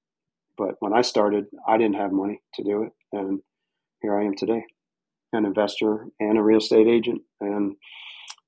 But 0.57 0.75
when 0.79 0.93
I 0.93 1.01
started, 1.01 1.45
I 1.67 1.77
didn't 1.77 1.95
have 1.95 2.11
money 2.11 2.41
to 2.55 2.63
do 2.63 2.83
it. 2.83 2.91
And 3.11 3.41
here 4.01 4.17
I 4.17 4.25
am 4.25 4.35
today, 4.35 4.63
an 5.33 5.45
investor 5.45 6.07
and 6.19 6.37
a 6.37 6.43
real 6.43 6.59
estate 6.59 6.87
agent. 6.87 7.21
And, 7.41 7.75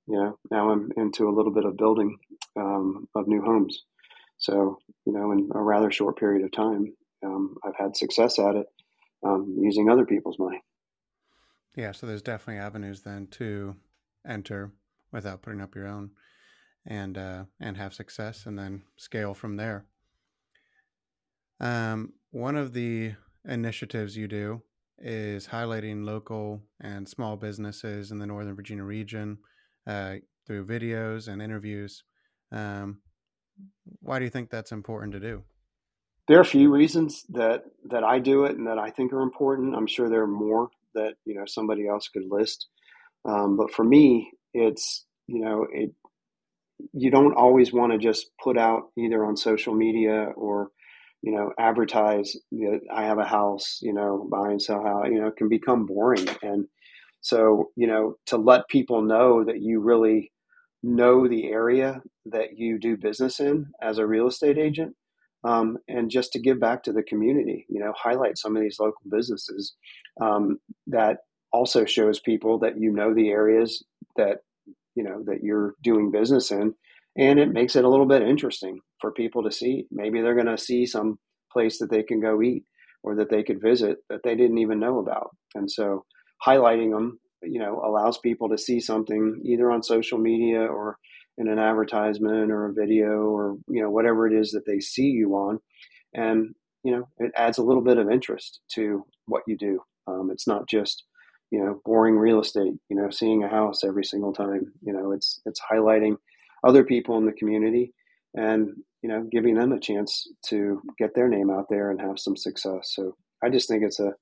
you 0.07 0.15
know, 0.15 0.37
now 0.51 0.69
I'm 0.69 0.91
into 0.97 1.27
a 1.27 1.35
little 1.35 1.51
bit 1.51 1.65
of 1.65 1.77
building 1.77 2.17
um, 2.55 3.07
of 3.15 3.27
new 3.27 3.41
homes. 3.41 3.83
So, 4.37 4.79
you 5.05 5.13
know, 5.13 5.31
in 5.31 5.49
a 5.53 5.61
rather 5.61 5.91
short 5.91 6.17
period 6.17 6.43
of 6.43 6.51
time, 6.51 6.93
um, 7.23 7.55
I've 7.63 7.75
had 7.77 7.95
success 7.95 8.37
at 8.39 8.55
it 8.55 8.67
um, 9.25 9.55
using 9.59 9.89
other 9.89 10.05
people's 10.05 10.37
money. 10.39 10.61
Yeah, 11.75 11.91
so 11.91 12.07
there's 12.07 12.21
definitely 12.21 12.61
avenues 12.61 13.01
then 13.01 13.27
to 13.31 13.75
enter 14.27 14.71
without 15.11 15.41
putting 15.41 15.61
up 15.61 15.75
your 15.75 15.87
own, 15.87 16.11
and 16.85 17.17
uh, 17.17 17.45
and 17.59 17.77
have 17.77 17.93
success, 17.93 18.45
and 18.45 18.57
then 18.57 18.83
scale 18.97 19.33
from 19.33 19.57
there. 19.57 19.85
Um, 21.59 22.13
one 22.31 22.55
of 22.55 22.73
the 22.73 23.13
initiatives 23.45 24.17
you 24.17 24.27
do 24.27 24.61
is 24.97 25.47
highlighting 25.47 26.05
local 26.05 26.61
and 26.81 27.07
small 27.07 27.35
businesses 27.35 28.11
in 28.11 28.19
the 28.19 28.25
Northern 28.25 28.55
Virginia 28.55 28.83
region 28.83 29.37
uh, 29.87 30.15
through 30.45 30.65
videos 30.65 31.27
and 31.27 31.41
interviews. 31.41 32.03
Um, 32.51 32.99
why 34.01 34.19
do 34.19 34.25
you 34.25 34.31
think 34.31 34.49
that's 34.49 34.71
important 34.71 35.13
to 35.13 35.19
do? 35.19 35.43
there 36.27 36.37
are 36.37 36.41
a 36.41 36.45
few 36.45 36.71
reasons 36.71 37.23
that 37.29 37.63
that 37.89 38.03
I 38.03 38.19
do 38.19 38.45
it 38.45 38.57
and 38.57 38.67
that 38.67 38.79
I 38.79 38.89
think 38.89 39.13
are 39.13 39.21
important. 39.21 39.75
I'm 39.75 39.87
sure 39.87 40.09
there 40.09 40.23
are 40.23 40.27
more 40.27 40.69
that 40.95 41.15
you 41.25 41.35
know 41.35 41.45
somebody 41.45 41.87
else 41.87 42.07
could 42.07 42.25
list, 42.29 42.67
um, 43.25 43.57
but 43.57 43.71
for 43.71 43.83
me, 43.83 44.31
it's 44.53 45.05
you 45.27 45.43
know 45.43 45.67
it. 45.71 45.91
You 46.93 47.09
don't 47.09 47.35
always 47.35 47.71
want 47.71 47.93
to 47.93 47.97
just 47.97 48.27
put 48.43 48.57
out 48.57 48.89
either 48.97 49.23
on 49.23 49.37
social 49.37 49.73
media 49.73 50.29
or 50.35 50.71
you 51.21 51.31
know 51.31 51.51
advertise 51.59 52.35
that 52.51 52.81
I 52.91 53.03
have 53.03 53.19
a 53.19 53.25
house, 53.25 53.79
you 53.81 53.93
know, 53.93 54.27
buy 54.29 54.49
and 54.49 54.61
sell 54.61 54.83
house. 54.83 55.07
You 55.09 55.21
know, 55.21 55.27
it 55.27 55.37
can 55.37 55.49
become 55.49 55.85
boring, 55.85 56.27
and 56.41 56.65
so 57.21 57.71
you 57.75 57.87
know 57.87 58.15
to 58.27 58.37
let 58.37 58.67
people 58.67 59.03
know 59.03 59.43
that 59.43 59.61
you 59.61 59.79
really 59.79 60.31
know 60.81 61.27
the 61.27 61.45
area 61.45 62.01
that 62.25 62.57
you 62.57 62.79
do 62.79 62.97
business 62.97 63.39
in 63.39 63.67
as 63.81 63.97
a 63.97 64.07
real 64.07 64.27
estate 64.27 64.57
agent 64.57 64.95
um, 65.45 65.77
and 65.87 66.09
just 66.09 66.33
to 66.33 66.39
give 66.39 66.59
back 66.59 66.83
to 66.83 66.91
the 66.91 67.03
community, 67.03 67.65
you 67.69 67.79
know, 67.79 67.93
highlight 67.95 68.37
some 68.37 68.55
of 68.55 68.63
these 68.63 68.77
local 68.79 69.01
businesses 69.09 69.75
um, 70.19 70.57
that 70.87 71.17
also 71.53 71.85
shows 71.85 72.19
people 72.19 72.59
that 72.59 72.79
you 72.79 72.91
know 72.91 73.13
the 73.13 73.29
areas 73.29 73.83
that 74.17 74.39
you 74.95 75.03
know 75.03 75.23
that 75.25 75.43
you're 75.43 75.75
doing 75.83 76.11
business 76.11 76.51
in, 76.51 76.73
and 77.17 77.39
it 77.39 77.53
makes 77.53 77.75
it 77.75 77.85
a 77.85 77.89
little 77.89 78.07
bit 78.07 78.23
interesting 78.23 78.79
for 78.99 79.11
people 79.11 79.43
to 79.43 79.51
see. 79.51 79.85
Maybe 79.91 80.21
they're 80.21 80.33
going 80.33 80.47
to 80.47 80.57
see 80.57 80.87
some 80.87 81.19
place 81.53 81.77
that 81.77 81.91
they 81.91 82.01
can 82.01 82.19
go 82.19 82.41
eat 82.41 82.63
or 83.03 83.15
that 83.15 83.29
they 83.29 83.43
could 83.43 83.61
visit 83.61 83.97
that 84.09 84.21
they 84.23 84.35
didn't 84.35 84.57
even 84.57 84.79
know 84.79 84.97
about, 84.97 85.29
and 85.53 85.69
so 85.69 86.05
highlighting 86.45 86.91
them, 86.91 87.19
you 87.43 87.59
know, 87.59 87.81
allows 87.85 88.17
people 88.17 88.49
to 88.49 88.57
see 88.57 88.79
something 88.79 89.41
either 89.45 89.69
on 89.69 89.83
social 89.83 90.17
media 90.17 90.61
or 90.61 90.97
in 91.37 91.47
an 91.47 91.59
advertisement 91.59 92.51
or 92.51 92.65
a 92.65 92.73
video 92.73 93.25
or 93.29 93.57
you 93.67 93.81
know 93.81 93.89
whatever 93.89 94.27
it 94.27 94.33
is 94.33 94.51
that 94.51 94.65
they 94.65 94.79
see 94.79 95.07
you 95.07 95.33
on. 95.33 95.59
And 96.13 96.55
you 96.83 96.91
know 96.91 97.07
it 97.17 97.31
adds 97.35 97.57
a 97.57 97.63
little 97.63 97.83
bit 97.83 97.97
of 97.97 98.09
interest 98.09 98.61
to 98.75 99.05
what 99.25 99.43
you 99.47 99.57
do. 99.57 99.79
Um, 100.07 100.29
it's 100.31 100.47
not 100.47 100.67
just 100.67 101.03
you 101.51 101.59
know 101.59 101.81
boring 101.85 102.15
real 102.17 102.39
estate 102.39 102.73
you 102.89 102.95
know 102.95 103.09
seeing 103.09 103.43
a 103.43 103.49
house 103.49 103.83
every 103.83 104.05
single 104.05 104.33
time. 104.33 104.71
You 104.81 104.93
know 104.93 105.11
it's 105.11 105.41
it's 105.45 105.61
highlighting 105.71 106.15
other 106.63 106.83
people 106.83 107.17
in 107.17 107.25
the 107.25 107.33
community 107.33 107.93
and 108.35 108.69
you 109.01 109.09
know 109.09 109.27
giving 109.31 109.55
them 109.55 109.71
a 109.71 109.79
chance 109.79 110.27
to 110.47 110.81
get 110.97 111.13
their 111.15 111.27
name 111.27 111.49
out 111.49 111.65
there 111.69 111.91
and 111.91 112.01
have 112.01 112.19
some 112.19 112.35
success. 112.35 112.91
So 112.93 113.15
i 113.43 113.49
just 113.49 113.67
think 113.67 113.83
it's 113.83 113.99
a, 113.99 114.13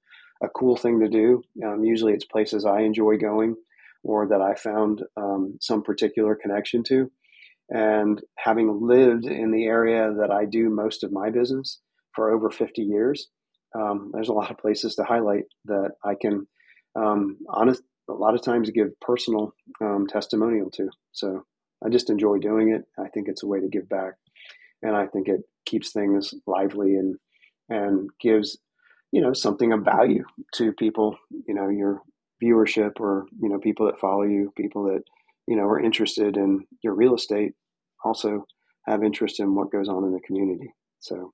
a 0.43 0.49
cool 0.55 0.75
thing 0.75 0.99
to 0.99 1.07
do. 1.07 1.41
Um, 1.65 1.83
usually 1.83 2.13
it's 2.13 2.25
places 2.25 2.65
i 2.65 2.81
enjoy 2.81 3.17
going 3.17 3.55
or 4.03 4.27
that 4.27 4.41
I 4.41 4.55
found 4.55 5.03
um, 5.17 5.57
some 5.61 5.83
particular 5.83 6.35
connection 6.35 6.83
to. 6.83 7.11
And 7.69 8.21
having 8.37 8.79
lived 8.81 9.25
in 9.25 9.51
the 9.51 9.65
area 9.65 10.13
that 10.19 10.31
I 10.31 10.45
do 10.45 10.69
most 10.69 11.03
of 11.03 11.11
my 11.11 11.29
business 11.29 11.79
for 12.13 12.31
over 12.31 12.49
50 12.49 12.81
years, 12.81 13.29
um, 13.75 14.11
there's 14.13 14.29
a 14.29 14.33
lot 14.33 14.51
of 14.51 14.57
places 14.57 14.95
to 14.95 15.03
highlight 15.03 15.45
that 15.65 15.91
I 16.03 16.15
can, 16.19 16.45
um, 16.95 17.37
honest, 17.49 17.81
a 18.09 18.13
lot 18.13 18.35
of 18.35 18.43
times 18.43 18.69
give 18.69 18.99
personal 18.99 19.53
um, 19.81 20.05
testimonial 20.07 20.69
to. 20.71 20.89
So 21.13 21.43
I 21.83 21.89
just 21.89 22.09
enjoy 22.09 22.37
doing 22.37 22.69
it. 22.73 22.83
I 22.99 23.09
think 23.09 23.27
it's 23.27 23.43
a 23.43 23.47
way 23.47 23.59
to 23.59 23.67
give 23.67 23.89
back, 23.89 24.13
and 24.81 24.95
I 24.95 25.07
think 25.07 25.27
it 25.27 25.41
keeps 25.65 25.91
things 25.91 26.33
lively 26.45 26.95
and 26.95 27.15
and 27.69 28.09
gives 28.19 28.57
you 29.11 29.21
know 29.21 29.33
something 29.33 29.71
of 29.73 29.83
value 29.83 30.23
to 30.55 30.73
people. 30.73 31.17
You 31.47 31.55
know, 31.55 31.69
you're 31.69 32.01
viewership 32.43 32.99
or 32.99 33.25
you 33.39 33.49
know 33.49 33.59
people 33.59 33.85
that 33.85 33.99
follow 33.99 34.23
you 34.23 34.51
people 34.57 34.83
that 34.83 35.03
you 35.47 35.55
know 35.55 35.63
are 35.63 35.79
interested 35.79 36.37
in 36.37 36.65
your 36.83 36.93
real 36.93 37.15
estate 37.15 37.53
also 38.03 38.45
have 38.85 39.03
interest 39.03 39.39
in 39.39 39.55
what 39.55 39.71
goes 39.71 39.87
on 39.87 40.03
in 40.03 40.11
the 40.11 40.19
community. 40.21 40.73
So 40.99 41.33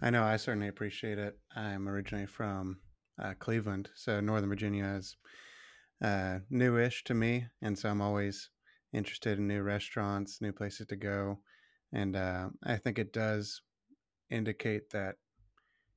i 0.00 0.10
know 0.10 0.22
i 0.22 0.36
certainly 0.36 0.68
appreciate 0.68 1.18
it. 1.18 1.38
I'm 1.56 1.88
originally 1.88 2.26
from 2.26 2.78
uh, 3.22 3.34
cleveland 3.38 3.90
so 3.94 4.20
northern 4.20 4.48
virginia 4.48 4.96
is 4.98 5.16
uh, 6.02 6.38
newish 6.50 7.04
to 7.04 7.14
me 7.14 7.46
and 7.60 7.78
so 7.78 7.88
i'm 7.88 8.00
always 8.00 8.50
interested 8.92 9.38
in 9.38 9.46
new 9.46 9.62
restaurants 9.62 10.40
new 10.40 10.52
places 10.52 10.86
to 10.86 10.96
go 10.96 11.38
and 11.92 12.16
uh, 12.16 12.48
i 12.64 12.76
think 12.76 12.98
it 12.98 13.12
does 13.12 13.60
indicate 14.30 14.90
that 14.90 15.16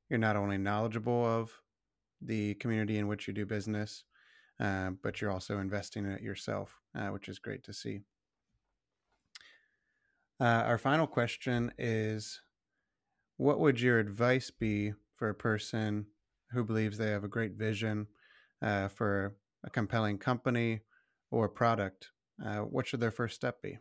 you're 0.09 0.19
not 0.19 0.35
only 0.35 0.57
knowledgeable 0.57 1.25
of 1.25 1.51
the 2.21 2.53
community 2.55 2.97
in 2.97 3.07
which 3.07 3.27
you 3.27 3.33
do 3.33 3.45
business 3.45 4.03
uh, 4.59 4.91
but 5.01 5.19
you're 5.19 5.31
also 5.31 5.59
investing 5.59 6.05
in 6.05 6.11
it 6.11 6.21
yourself, 6.21 6.79
uh, 6.97 7.07
which 7.07 7.27
is 7.27 7.39
great 7.39 7.63
to 7.63 7.73
see. 7.73 7.99
Uh, 10.39 10.63
our 10.65 10.77
final 10.77 11.07
question 11.07 11.71
is 11.77 12.41
What 13.37 13.59
would 13.59 13.79
your 13.79 13.99
advice 13.99 14.51
be 14.51 14.93
for 15.15 15.29
a 15.29 15.35
person 15.35 16.05
who 16.51 16.63
believes 16.63 16.97
they 16.97 17.11
have 17.11 17.23
a 17.23 17.29
great 17.29 17.53
vision 17.53 18.07
uh, 18.61 18.87
for 18.87 19.35
a 19.63 19.69
compelling 19.69 20.17
company 20.17 20.81
or 21.31 21.49
product? 21.49 22.11
What 22.37 22.87
should 22.87 22.99
their 22.99 23.11
first 23.11 23.35
step 23.35 23.61
be? 23.61 23.77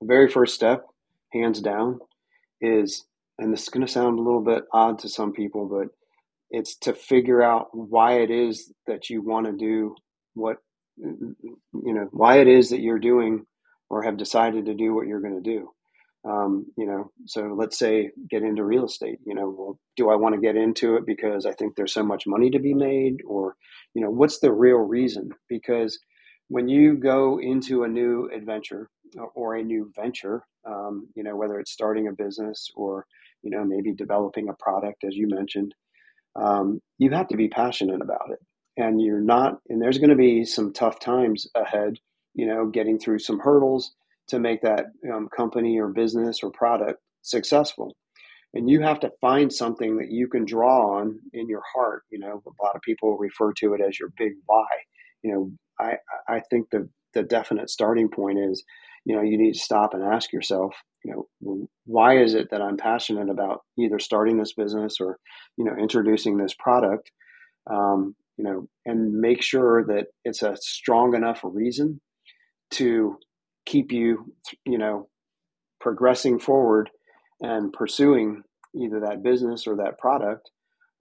The 0.00 0.06
very 0.06 0.28
first 0.28 0.54
step, 0.54 0.84
hands 1.32 1.60
down, 1.60 2.00
is, 2.60 3.06
and 3.38 3.52
this 3.52 3.62
is 3.62 3.68
going 3.68 3.86
to 3.86 3.92
sound 3.92 4.18
a 4.18 4.22
little 4.22 4.42
bit 4.42 4.64
odd 4.72 4.98
to 5.00 5.08
some 5.08 5.32
people, 5.32 5.66
but 5.66 5.88
it's 6.52 6.76
to 6.78 6.94
figure 6.94 7.42
out 7.42 7.68
why 7.72 8.20
it 8.20 8.30
is 8.32 8.72
that 8.88 9.10
you 9.10 9.22
want 9.22 9.46
to 9.48 9.54
do 9.54 9.96
what 10.34 10.58
you 10.98 11.36
know 11.94 12.08
why 12.12 12.38
it 12.40 12.48
is 12.48 12.70
that 12.70 12.82
you're 12.82 13.00
doing 13.00 13.46
or 13.90 14.04
have 14.04 14.18
decided 14.18 14.66
to 14.66 14.74
do 14.74 14.94
what 14.94 15.08
you're 15.08 15.22
going 15.22 15.42
to 15.42 15.50
do 15.50 15.68
Um, 16.24 16.66
you 16.78 16.86
know, 16.86 17.12
so 17.26 17.54
let's 17.58 17.78
say 17.80 18.12
get 18.30 18.44
into 18.44 18.64
real 18.64 18.86
estate. 18.86 19.20
You 19.26 19.34
know, 19.34 19.50
well, 19.58 19.80
do 19.96 20.10
I 20.10 20.16
want 20.16 20.36
to 20.36 20.42
get 20.42 20.56
into 20.56 20.96
it 20.96 21.06
because 21.06 21.46
I 21.46 21.52
think 21.54 21.76
there's 21.76 21.94
so 21.94 22.04
much 22.04 22.28
money 22.28 22.50
to 22.52 22.60
be 22.60 22.74
made, 22.74 23.18
or 23.26 23.56
you 23.94 24.02
know, 24.02 24.12
what's 24.12 24.40
the 24.40 24.52
real 24.52 24.78
reason? 24.78 25.30
Because 25.50 25.98
when 26.48 26.68
you 26.68 26.96
go 26.96 27.40
into 27.40 27.84
a 27.84 27.88
new 27.88 28.30
adventure 28.34 28.90
or 29.34 29.56
a 29.56 29.64
new 29.64 29.92
venture, 29.96 30.44
um, 30.66 31.08
you 31.16 31.24
know, 31.24 31.36
whether 31.36 31.60
it's 31.60 31.72
starting 31.72 32.08
a 32.08 32.12
business 32.12 32.70
or 32.76 33.06
you 33.42 33.50
know 33.50 33.64
maybe 33.64 33.94
developing 33.94 34.48
a 34.50 34.54
product, 34.64 35.04
as 35.04 35.16
you 35.16 35.28
mentioned, 35.28 35.74
um, 36.36 36.80
you 36.98 37.10
have 37.10 37.28
to 37.28 37.36
be 37.36 37.48
passionate 37.48 38.00
about 38.00 38.30
it, 38.30 38.38
and 38.76 39.00
you're 39.00 39.20
not. 39.20 39.58
And 39.68 39.80
there's 39.80 39.98
going 39.98 40.10
to 40.10 40.16
be 40.16 40.44
some 40.44 40.72
tough 40.72 41.00
times 41.00 41.46
ahead. 41.54 41.94
You 42.34 42.46
know, 42.46 42.66
getting 42.66 42.98
through 42.98 43.18
some 43.18 43.40
hurdles 43.40 43.92
to 44.28 44.38
make 44.38 44.62
that 44.62 44.86
um, 45.12 45.28
company 45.36 45.78
or 45.78 45.88
business 45.88 46.42
or 46.42 46.50
product 46.50 47.00
successful. 47.22 47.94
And 48.54 48.68
you 48.68 48.80
have 48.82 49.00
to 49.00 49.12
find 49.20 49.52
something 49.52 49.96
that 49.96 50.10
you 50.10 50.28
can 50.28 50.44
draw 50.44 50.98
on 50.98 51.18
in 51.32 51.48
your 51.48 51.62
heart. 51.74 52.02
You 52.10 52.18
know, 52.18 52.42
a 52.46 52.64
lot 52.64 52.76
of 52.76 52.82
people 52.82 53.16
refer 53.18 53.52
to 53.54 53.74
it 53.74 53.80
as 53.86 53.98
your 53.98 54.10
big 54.16 54.32
why. 54.46 54.66
You 55.22 55.32
know, 55.32 55.52
I, 55.80 55.96
I 56.28 56.40
think 56.50 56.68
the, 56.70 56.88
the 57.14 57.22
definite 57.22 57.70
starting 57.70 58.08
point 58.08 58.38
is, 58.38 58.62
you 59.04 59.16
know, 59.16 59.22
you 59.22 59.38
need 59.38 59.54
to 59.54 59.58
stop 59.58 59.94
and 59.94 60.02
ask 60.02 60.32
yourself, 60.32 60.74
you 61.04 61.12
know, 61.12 61.68
why 61.84 62.18
is 62.18 62.34
it 62.34 62.48
that 62.50 62.62
I'm 62.62 62.76
passionate 62.76 63.28
about 63.28 63.62
either 63.78 63.98
starting 63.98 64.38
this 64.38 64.52
business 64.52 64.96
or, 65.00 65.18
you 65.56 65.64
know, 65.64 65.74
introducing 65.76 66.36
this 66.36 66.54
product? 66.58 67.10
Um, 67.70 68.14
you 68.36 68.44
know, 68.44 68.68
and 68.86 69.12
make 69.12 69.42
sure 69.42 69.84
that 69.86 70.06
it's 70.24 70.42
a 70.42 70.56
strong 70.60 71.14
enough 71.14 71.40
reason 71.42 72.00
to 72.72 73.18
keep 73.66 73.92
you, 73.92 74.32
you 74.64 74.78
know, 74.78 75.08
progressing 75.80 76.38
forward 76.38 76.90
and 77.40 77.72
pursuing 77.72 78.42
either 78.74 79.00
that 79.00 79.22
business 79.22 79.66
or 79.66 79.76
that 79.76 79.98
product 79.98 80.50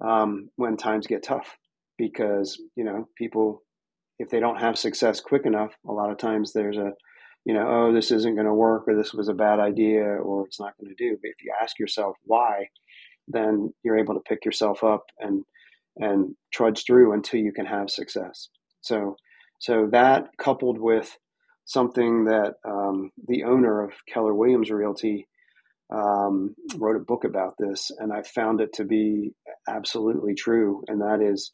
um, 0.05 0.49
when 0.55 0.75
times 0.75 1.07
get 1.07 1.23
tough. 1.23 1.55
Because 1.97 2.59
you 2.75 2.83
know, 2.83 3.07
people, 3.17 3.63
if 4.17 4.29
they 4.29 4.39
don't 4.39 4.59
have 4.59 4.77
success 4.77 5.19
quick 5.19 5.45
enough, 5.45 5.71
a 5.87 5.91
lot 5.91 6.11
of 6.11 6.17
times 6.17 6.51
there's 6.51 6.77
a, 6.77 6.91
you 7.45 7.53
know, 7.53 7.67
oh, 7.67 7.93
this 7.93 8.11
isn't 8.11 8.35
going 8.35 8.45
to 8.45 8.53
work, 8.53 8.83
or 8.87 8.95
this 8.95 9.13
was 9.13 9.27
a 9.27 9.33
bad 9.33 9.59
idea, 9.59 10.03
or 10.03 10.45
it's 10.45 10.59
not 10.59 10.73
going 10.79 10.95
to 10.95 11.03
do. 11.03 11.17
But 11.21 11.31
if 11.31 11.43
you 11.43 11.53
ask 11.61 11.79
yourself 11.79 12.15
why, 12.23 12.67
then 13.27 13.73
you're 13.83 13.97
able 13.97 14.13
to 14.13 14.21
pick 14.21 14.45
yourself 14.45 14.83
up 14.83 15.05
and 15.19 15.43
and 15.97 16.35
trudge 16.53 16.85
through 16.85 17.13
until 17.13 17.39
you 17.39 17.51
can 17.51 17.65
have 17.65 17.89
success. 17.89 18.47
So, 18.81 19.17
so 19.59 19.89
that 19.91 20.29
coupled 20.37 20.79
with 20.79 21.17
something 21.65 22.25
that 22.25 22.53
um, 22.65 23.11
the 23.27 23.43
owner 23.43 23.83
of 23.83 23.91
Keller 24.11 24.33
Williams 24.33 24.71
Realty 24.71 25.27
um, 25.93 26.55
wrote 26.77 26.95
a 26.95 27.03
book 27.03 27.25
about 27.25 27.55
this, 27.59 27.91
and 27.97 28.13
I 28.13 28.23
found 28.23 28.61
it 28.61 28.73
to 28.73 28.85
be 28.85 29.33
absolutely 29.67 30.33
true. 30.33 30.83
And 30.87 31.01
that 31.01 31.21
is, 31.21 31.51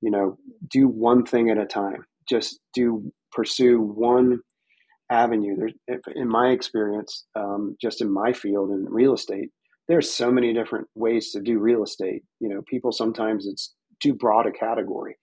you 0.00 0.10
know, 0.10 0.36
do 0.68 0.88
one 0.88 1.24
thing 1.24 1.50
at 1.50 1.58
a 1.58 1.66
time. 1.66 2.04
Just 2.28 2.58
do 2.74 3.12
pursue 3.32 3.80
one 3.80 4.40
avenue. 5.10 5.56
There's, 5.56 6.00
in 6.14 6.28
my 6.28 6.50
experience, 6.50 7.26
um, 7.34 7.76
just 7.80 8.00
in 8.00 8.12
my 8.12 8.32
field 8.32 8.70
in 8.70 8.86
real 8.88 9.14
estate, 9.14 9.50
there's 9.88 10.12
so 10.12 10.30
many 10.30 10.52
different 10.52 10.86
ways 10.94 11.32
to 11.32 11.40
do 11.40 11.58
real 11.58 11.82
estate. 11.82 12.22
You 12.40 12.48
know, 12.48 12.62
people 12.68 12.92
sometimes 12.92 13.46
it's 13.46 13.74
too 14.00 14.14
broad 14.14 14.46
a 14.46 14.52
category. 14.52 15.16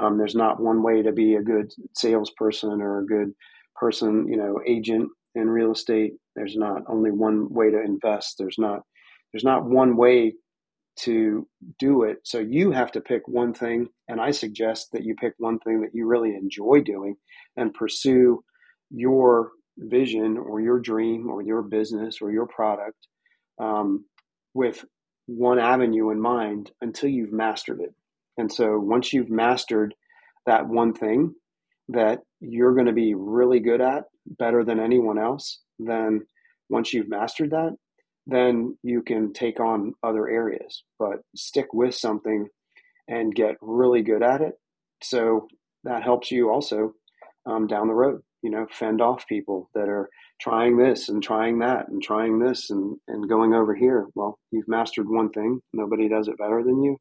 Um, 0.00 0.16
there's 0.16 0.34
not 0.34 0.60
one 0.60 0.82
way 0.82 1.02
to 1.02 1.12
be 1.12 1.34
a 1.34 1.42
good 1.42 1.70
salesperson 1.96 2.80
or 2.80 3.00
a 3.00 3.06
good 3.06 3.32
person, 3.74 4.26
you 4.28 4.36
know, 4.36 4.60
agent 4.66 5.10
in 5.34 5.48
real 5.48 5.72
estate. 5.72 6.14
There's 6.36 6.56
not 6.56 6.82
only 6.88 7.10
one 7.10 7.52
way 7.52 7.70
to 7.70 7.82
invest. 7.82 8.36
There's 8.38 8.58
not 8.58 8.82
there's 9.32 9.44
not 9.44 9.64
one 9.64 9.96
way 9.96 10.34
to 10.94 11.48
do 11.78 12.02
it. 12.02 12.18
So 12.22 12.38
you 12.38 12.70
have 12.70 12.92
to 12.92 13.00
pick 13.00 13.26
one 13.26 13.54
thing, 13.54 13.88
and 14.08 14.20
I 14.20 14.30
suggest 14.30 14.88
that 14.92 15.04
you 15.04 15.14
pick 15.14 15.34
one 15.38 15.58
thing 15.60 15.80
that 15.80 15.94
you 15.94 16.06
really 16.06 16.34
enjoy 16.34 16.82
doing 16.84 17.16
and 17.56 17.72
pursue 17.72 18.44
your 18.94 19.50
vision 19.78 20.36
or 20.38 20.60
your 20.60 20.78
dream 20.78 21.28
or 21.30 21.42
your 21.42 21.62
business 21.62 22.18
or 22.20 22.30
your 22.30 22.46
product 22.46 22.98
um, 23.60 24.04
with 24.54 24.84
one 25.26 25.58
avenue 25.58 26.10
in 26.10 26.20
mind 26.20 26.70
until 26.80 27.08
you've 27.08 27.32
mastered 27.32 27.80
it. 27.80 27.94
And 28.38 28.52
so 28.52 28.78
once 28.78 29.12
you've 29.12 29.30
mastered 29.30 29.94
that 30.46 30.66
one 30.66 30.92
thing, 30.92 31.34
that 31.88 32.20
you're 32.40 32.74
going 32.74 32.86
to 32.86 32.92
be 32.92 33.14
really 33.14 33.60
good 33.60 33.80
at 33.80 34.04
better 34.26 34.64
than 34.64 34.80
anyone 34.80 35.18
else, 35.18 35.60
then 35.78 36.22
once 36.68 36.92
you've 36.92 37.08
mastered 37.08 37.50
that, 37.50 37.76
then 38.26 38.76
you 38.82 39.02
can 39.02 39.32
take 39.32 39.60
on 39.60 39.94
other 40.02 40.28
areas. 40.28 40.84
But 40.98 41.20
stick 41.34 41.72
with 41.72 41.94
something 41.94 42.48
and 43.08 43.34
get 43.34 43.56
really 43.60 44.02
good 44.02 44.22
at 44.22 44.40
it. 44.40 44.54
So 45.02 45.48
that 45.84 46.02
helps 46.02 46.30
you 46.30 46.50
also 46.50 46.94
um, 47.46 47.66
down 47.66 47.88
the 47.88 47.94
road. 47.94 48.22
You 48.42 48.50
know, 48.50 48.66
fend 48.70 49.00
off 49.00 49.26
people 49.28 49.70
that 49.74 49.88
are 49.88 50.08
trying 50.40 50.76
this 50.76 51.08
and 51.08 51.22
trying 51.22 51.60
that 51.60 51.88
and 51.88 52.02
trying 52.02 52.38
this 52.38 52.70
and, 52.70 52.96
and 53.06 53.28
going 53.28 53.54
over 53.54 53.74
here. 53.74 54.06
Well, 54.14 54.38
you've 54.50 54.68
mastered 54.68 55.08
one 55.08 55.30
thing, 55.30 55.60
nobody 55.72 56.08
does 56.08 56.28
it 56.28 56.38
better 56.38 56.62
than 56.64 56.82
you, 56.82 56.96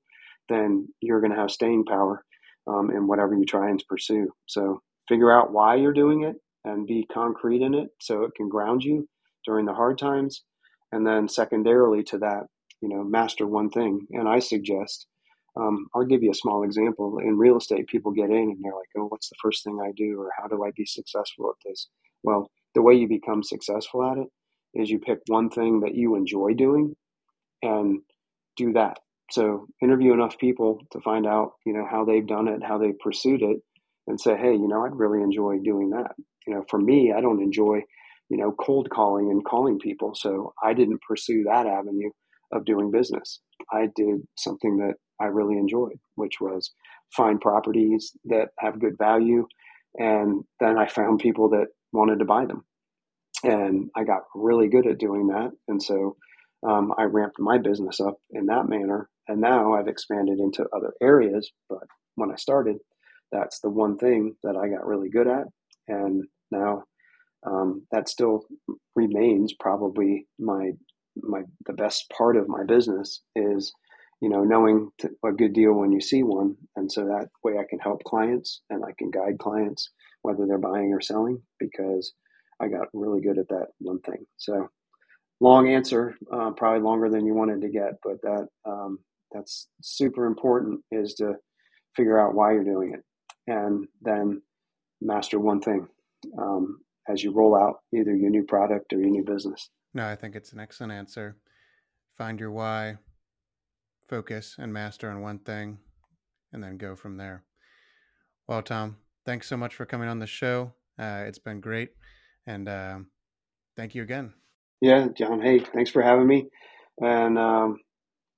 then 0.49 0.87
you're 1.01 1.21
going 1.21 1.31
to 1.31 1.39
have 1.39 1.51
staying 1.51 1.85
power 1.85 2.23
um, 2.67 2.91
in 2.91 3.07
whatever 3.07 3.35
you 3.35 3.45
try 3.45 3.69
and 3.69 3.83
pursue. 3.89 4.29
So 4.45 4.81
figure 5.09 5.31
out 5.31 5.51
why 5.51 5.75
you're 5.75 5.93
doing 5.93 6.23
it 6.23 6.35
and 6.63 6.85
be 6.85 7.07
concrete 7.11 7.61
in 7.61 7.73
it 7.73 7.89
so 7.99 8.23
it 8.23 8.31
can 8.35 8.47
ground 8.47 8.83
you 8.83 9.07
during 9.45 9.65
the 9.65 9.73
hard 9.73 9.97
times. 9.97 10.43
And 10.91 11.07
then 11.07 11.27
secondarily 11.27 12.03
to 12.03 12.19
that, 12.19 12.43
you 12.81 12.89
know, 12.89 13.03
master 13.03 13.47
one 13.47 13.69
thing. 13.69 14.05
And 14.11 14.27
I 14.27 14.39
suggest, 14.39 15.07
um, 15.59 15.87
I'll 15.93 16.05
give 16.05 16.23
you 16.23 16.31
a 16.31 16.35
small 16.35 16.63
example. 16.63 17.19
In 17.19 17.37
real 17.37 17.57
estate, 17.57 17.87
people 17.87 18.11
get 18.11 18.29
in 18.29 18.35
and 18.35 18.57
they're 18.61 18.73
like, 18.73 18.89
oh, 18.97 19.07
what's 19.07 19.29
the 19.29 19.35
first 19.41 19.63
thing 19.63 19.79
I 19.83 19.91
do? 19.95 20.19
Or 20.19 20.29
how 20.37 20.47
do 20.47 20.63
I 20.63 20.71
be 20.75 20.85
successful 20.85 21.49
at 21.49 21.69
this? 21.69 21.89
Well, 22.23 22.49
the 22.75 22.81
way 22.81 22.93
you 22.93 23.07
become 23.07 23.43
successful 23.43 24.03
at 24.09 24.17
it 24.17 24.27
is 24.73 24.89
you 24.89 24.99
pick 24.99 25.19
one 25.27 25.49
thing 25.49 25.81
that 25.81 25.95
you 25.95 26.15
enjoy 26.15 26.53
doing 26.53 26.95
and 27.61 27.99
do 28.55 28.73
that 28.73 28.97
so 29.31 29.65
interview 29.81 30.13
enough 30.13 30.37
people 30.37 30.79
to 30.91 30.99
find 30.99 31.25
out, 31.25 31.53
you 31.65 31.73
know, 31.73 31.87
how 31.89 32.03
they've 32.03 32.27
done 32.27 32.47
it, 32.47 32.61
how 32.63 32.77
they 32.77 32.91
pursued 33.01 33.41
it, 33.41 33.57
and 34.07 34.19
say, 34.19 34.35
hey, 34.35 34.51
you 34.51 34.67
know, 34.67 34.83
I'd 34.83 34.95
really 34.95 35.21
enjoy 35.21 35.57
doing 35.63 35.89
that. 35.91 36.11
You 36.45 36.55
know, 36.55 36.65
for 36.69 36.79
me, 36.79 37.13
I 37.15 37.21
don't 37.21 37.41
enjoy, 37.41 37.81
you 38.29 38.37
know, 38.37 38.51
cold 38.51 38.89
calling 38.89 39.29
and 39.31 39.43
calling 39.45 39.79
people. 39.79 40.13
So 40.15 40.53
I 40.61 40.73
didn't 40.73 41.01
pursue 41.07 41.43
that 41.45 41.65
avenue 41.65 42.09
of 42.51 42.65
doing 42.65 42.91
business. 42.91 43.39
I 43.71 43.87
did 43.95 44.21
something 44.37 44.77
that 44.77 44.95
I 45.21 45.25
really 45.25 45.57
enjoyed, 45.57 45.99
which 46.15 46.41
was 46.41 46.71
find 47.15 47.39
properties 47.39 48.11
that 48.25 48.49
have 48.59 48.79
good 48.79 48.97
value. 48.97 49.45
And 49.97 50.43
then 50.59 50.77
I 50.77 50.87
found 50.87 51.19
people 51.19 51.49
that 51.49 51.67
wanted 51.91 52.19
to 52.19 52.25
buy 52.25 52.45
them. 52.45 52.63
And 53.43 53.89
I 53.95 54.03
got 54.03 54.23
really 54.35 54.69
good 54.69 54.87
at 54.87 54.99
doing 54.99 55.27
that. 55.27 55.51
And 55.67 55.81
so 55.81 56.15
um, 56.67 56.93
I 56.97 57.03
ramped 57.03 57.39
my 57.39 57.57
business 57.57 57.99
up 57.99 58.17
in 58.31 58.45
that 58.47 58.69
manner. 58.69 59.09
And 59.27 59.41
now 59.41 59.73
I've 59.73 59.87
expanded 59.87 60.39
into 60.39 60.65
other 60.75 60.93
areas. 61.01 61.51
But 61.69 61.83
when 62.15 62.31
I 62.31 62.35
started, 62.35 62.77
that's 63.31 63.59
the 63.59 63.69
one 63.69 63.97
thing 63.97 64.35
that 64.43 64.55
I 64.55 64.67
got 64.67 64.85
really 64.85 65.09
good 65.09 65.27
at. 65.27 65.45
And 65.87 66.25
now 66.51 66.83
um, 67.45 67.85
that 67.91 68.09
still 68.09 68.43
remains 68.95 69.53
probably 69.59 70.27
my 70.39 70.71
my 71.21 71.41
the 71.65 71.73
best 71.73 72.09
part 72.15 72.37
of 72.37 72.47
my 72.47 72.63
business 72.63 73.21
is 73.35 73.73
you 74.21 74.29
know 74.29 74.43
knowing 74.43 74.89
a 75.25 75.31
good 75.31 75.53
deal 75.53 75.73
when 75.73 75.91
you 75.91 76.01
see 76.01 76.23
one 76.23 76.55
and 76.75 76.91
so 76.91 77.05
that 77.05 77.27
way 77.43 77.57
i 77.57 77.63
can 77.69 77.79
help 77.79 78.03
clients 78.03 78.61
and 78.69 78.83
i 78.85 78.91
can 78.97 79.09
guide 79.11 79.37
clients 79.39 79.89
whether 80.21 80.45
they're 80.45 80.57
buying 80.57 80.93
or 80.93 81.01
selling 81.01 81.41
because 81.59 82.13
i 82.59 82.67
got 82.67 82.87
really 82.93 83.21
good 83.21 83.37
at 83.37 83.47
that 83.49 83.67
one 83.79 83.99
thing 83.99 84.25
so 84.37 84.69
long 85.41 85.67
answer, 85.67 86.15
uh, 86.31 86.51
probably 86.51 86.81
longer 86.81 87.09
than 87.09 87.25
you 87.25 87.33
wanted 87.33 87.61
to 87.61 87.69
get, 87.69 87.95
but 88.03 88.21
that 88.21 88.47
um, 88.65 88.99
that's 89.33 89.67
super 89.81 90.25
important 90.25 90.79
is 90.91 91.15
to 91.15 91.33
figure 91.95 92.19
out 92.19 92.35
why 92.35 92.53
you're 92.53 92.63
doing 92.63 92.93
it 92.93 93.03
and 93.47 93.87
then 94.01 94.41
master 95.01 95.39
one 95.39 95.59
thing 95.59 95.87
um, 96.37 96.79
as 97.09 97.23
you 97.23 97.31
roll 97.33 97.55
out 97.55 97.79
either 97.93 98.15
your 98.15 98.29
new 98.29 98.43
product 98.43 98.93
or 98.93 98.99
your 98.99 99.09
new 99.09 99.23
business. 99.23 99.69
No, 99.93 100.07
I 100.07 100.15
think 100.15 100.35
it's 100.35 100.53
an 100.53 100.59
excellent 100.59 100.93
answer. 100.93 101.35
Find 102.17 102.39
your 102.39 102.51
why, 102.51 102.97
focus 104.11 104.57
and 104.59 104.73
master 104.73 105.09
on 105.09 105.21
one 105.21 105.39
thing, 105.39 105.77
and 106.51 106.61
then 106.61 106.77
go 106.77 106.97
from 106.97 107.15
there. 107.15 107.45
Well, 108.45 108.61
Tom, 108.61 108.97
thanks 109.25 109.47
so 109.47 109.55
much 109.55 109.73
for 109.73 109.85
coming 109.85 110.09
on 110.09 110.19
the 110.19 110.27
show. 110.27 110.73
Uh, 110.99 111.23
it's 111.25 111.39
been 111.39 111.61
great. 111.61 111.91
And 112.45 112.67
uh, 112.67 112.99
thank 113.77 113.95
you 113.95 114.03
again. 114.03 114.33
Yeah, 114.81 115.07
John. 115.17 115.41
Hey, 115.41 115.59
thanks 115.59 115.91
for 115.91 116.01
having 116.01 116.27
me. 116.27 116.47
And 116.99 117.39
um, 117.39 117.79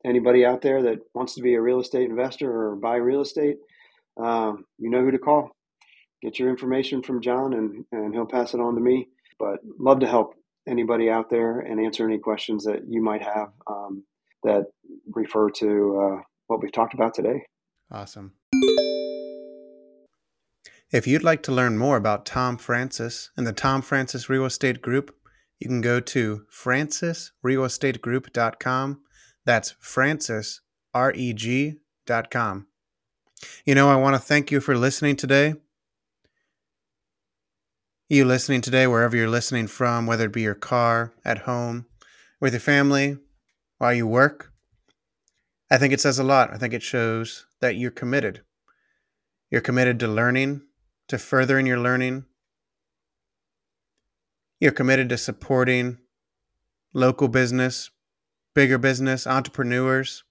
anybody 0.06 0.46
out 0.46 0.62
there 0.62 0.84
that 0.84 1.00
wants 1.16 1.34
to 1.36 1.42
be 1.42 1.56
a 1.56 1.62
real 1.62 1.80
estate 1.80 2.08
investor 2.08 2.52
or 2.52 2.76
buy 2.76 2.98
real 2.98 3.22
estate, 3.22 3.58
um, 4.22 4.66
you 4.78 4.92
know 4.92 5.02
who 5.02 5.10
to 5.10 5.18
call. 5.18 5.50
Get 6.22 6.38
your 6.38 6.50
information 6.50 7.02
from 7.02 7.20
John, 7.20 7.54
and 7.54 7.84
and 7.92 8.14
he'll 8.14 8.28
pass 8.28 8.54
it 8.54 8.60
on 8.60 8.76
to 8.76 8.82
me. 8.82 9.08
But 9.40 9.60
love 9.80 10.00
to 10.02 10.08
help 10.08 10.36
anybody 10.68 11.10
out 11.10 11.32
there 11.32 11.62
and 11.62 11.80
answer 11.80 12.06
any 12.06 12.20
questions 12.20 12.64
that 12.66 12.82
you 12.88 13.02
might 13.02 13.24
have 13.24 13.50
um, 13.68 14.04
that 14.44 14.66
refer 15.12 15.50
to 15.50 16.00
uh, 16.00 16.22
what 16.48 16.62
we've 16.62 16.72
talked 16.72 16.94
about 16.94 17.14
today. 17.14 17.44
Awesome. 17.92 18.34
If 20.92 21.06
you'd 21.08 21.24
like 21.24 21.44
to 21.44 21.52
learn 21.52 21.78
more 21.78 21.98
about 21.98 22.26
Tom 22.26 22.58
Francis 22.58 23.30
and 23.36 23.46
the 23.48 23.54
Tom 23.54 23.82
Francis 23.82 24.30
Real 24.30 24.46
Estate 24.46 24.82
Group, 24.82 25.16
you 25.60 25.68
can 25.68 25.82
go 25.82 26.00
to 26.00 26.46
francisrealestategroup.com. 26.52 29.02
That's 29.46 29.76
Francis, 29.80 30.62
R 30.94 31.12
E 31.16 31.34
G.com. 31.34 32.68
You 33.66 33.76
know, 33.76 33.90
I 33.90 33.96
want 33.96 34.16
to 34.16 34.22
thank 34.22 34.52
you 34.52 34.62
for 34.62 34.78
listening 34.78 35.16
today. 35.16 35.56
You 38.08 38.26
listening 38.26 38.62
today, 38.62 38.86
wherever 38.86 39.18
you're 39.18 39.28
listening 39.28 39.66
from, 39.68 40.06
whether 40.06 40.26
it 40.26 40.34
be 40.34 40.44
your 40.44 40.54
car, 40.54 41.14
at 41.26 41.40
home, 41.40 41.88
with 42.40 42.54
your 42.54 42.60
family, 42.60 43.18
while 43.84 43.94
you 43.94 44.08
work. 44.08 44.54
I 45.70 45.78
think 45.78 45.92
it 45.92 46.00
says 46.00 46.18
a 46.18 46.24
lot. 46.24 46.54
I 46.54 46.58
think 46.58 46.74
it 46.74 46.82
shows 46.82 47.48
that 47.60 47.76
you're 47.76 47.92
committed. 47.92 48.42
You're 49.52 49.60
committed 49.60 50.00
to 50.00 50.08
learning, 50.08 50.62
to 51.10 51.18
furthering 51.18 51.66
your 51.66 51.80
learning. 51.80 52.24
You're 54.62 54.72
committed 54.72 55.10
to 55.10 55.18
supporting 55.18 55.98
local 56.94 57.28
business, 57.28 57.90
bigger 58.56 58.78
business, 58.78 59.28
entrepreneurs. 59.28 60.24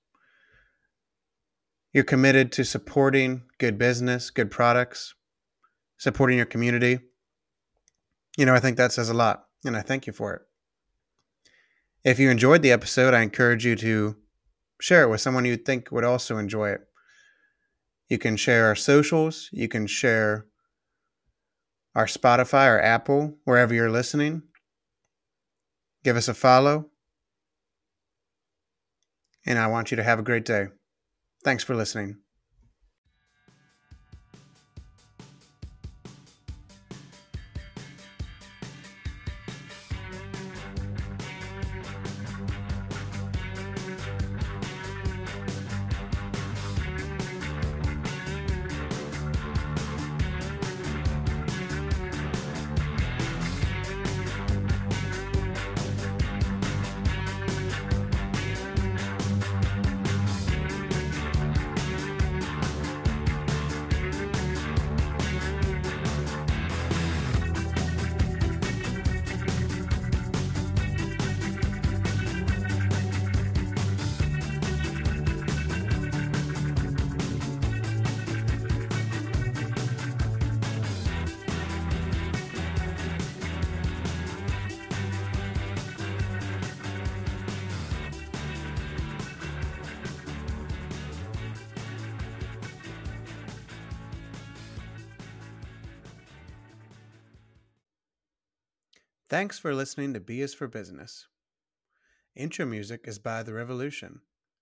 You're 1.93 2.05
committed 2.05 2.53
to 2.53 2.65
supporting 2.65 3.43
good 3.59 3.77
business, 3.77 4.31
good 4.31 4.51
products, 4.51 5.15
supporting 5.99 6.39
your 6.39 6.47
community. 6.47 7.01
You 8.39 8.47
know, 8.47 8.55
I 8.55 8.61
think 8.61 8.79
that 8.79 8.93
says 8.93 9.11
a 9.11 9.15
lot, 9.15 9.45
and 9.63 9.77
I 9.77 9.83
thank 9.83 10.07
you 10.07 10.15
for 10.15 10.33
it. 10.33 10.43
If 12.05 12.19
you 12.19 12.31
enjoyed 12.31 12.63
the 12.63 12.73
episode, 12.73 13.15
I 13.15 13.23
encourage 13.23 13.65
you 13.65 13.77
to 13.77 14.17
share 14.81 15.05
it 15.05 15.09
with 15.09 15.21
someone 15.21 15.45
you 15.45 15.57
think 15.57 15.93
would 15.93 16.05
also 16.05 16.37
enjoy 16.37 16.71
it. 16.71 16.81
You 18.09 18.19
can 18.19 18.37
share 18.37 18.67
our 18.67 18.75
socials, 18.75 19.49
you 19.53 19.69
can 19.69 19.87
share 19.87 20.47
our 21.95 22.07
Spotify 22.07 22.69
or 22.69 22.81
Apple, 22.81 23.37
wherever 23.45 23.73
you're 23.73 23.91
listening. 23.91 24.43
Give 26.03 26.17
us 26.17 26.27
a 26.27 26.35
follow. 26.35 26.91
And 29.47 29.59
I 29.59 29.69
want 29.69 29.91
you 29.91 29.97
to 29.97 30.03
have 30.03 30.19
a 30.19 30.23
great 30.23 30.45
day. 30.45 30.69
Thanks 31.45 31.63
for 31.63 31.75
listening. 31.75 32.22
Thanks 99.33 99.59
for 99.59 99.75
listening 99.75 100.13
to 100.13 100.21
B 100.21 100.43
is 100.43 100.53
for 100.53 100.69
Business. 100.69 101.27
Intro 102.37 102.67
music 102.67 103.07
is 103.09 103.19
by 103.19 103.43
The 103.43 103.55
Revolution. 103.55 104.21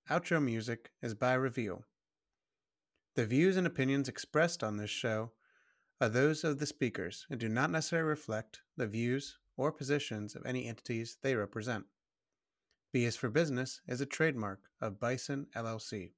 Outro 0.09 0.41
music 0.41 0.93
is 1.03 1.13
by 1.13 1.33
Reveal. 1.33 1.83
The 3.17 3.27
views 3.27 3.57
and 3.57 3.67
opinions 3.67 4.09
expressed 4.09 4.63
on 4.63 4.77
this 4.77 4.89
show 4.89 5.33
are 6.01 6.09
those 6.09 6.45
of 6.45 6.61
the 6.61 6.67
speakers 6.67 7.27
and 7.29 7.41
do 7.41 7.49
not 7.49 7.73
necessarily 7.73 8.09
reflect 8.09 8.61
the 8.77 8.87
views 8.87 9.39
or 9.57 9.73
positions 9.73 10.37
of 10.37 10.47
any 10.47 10.69
entities 10.69 11.19
they 11.21 11.35
represent. 11.35 11.87
B 12.93 13.05
is 13.05 13.17
for 13.17 13.29
Business 13.29 13.81
is 13.89 14.01
a 14.01 14.07
trademark 14.07 14.61
of 14.81 15.01
Bison 15.01 15.49
LLC. 15.57 16.13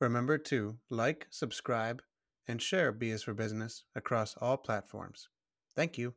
Remember 0.00 0.38
to 0.38 0.78
like, 0.90 1.26
subscribe, 1.28 2.02
and 2.46 2.62
share 2.62 2.92
B 2.92 3.10
is 3.10 3.24
for 3.24 3.34
Business 3.34 3.82
across 3.96 4.36
all 4.36 4.58
platforms. 4.58 5.28
Thank 5.74 5.98
you. 5.98 6.14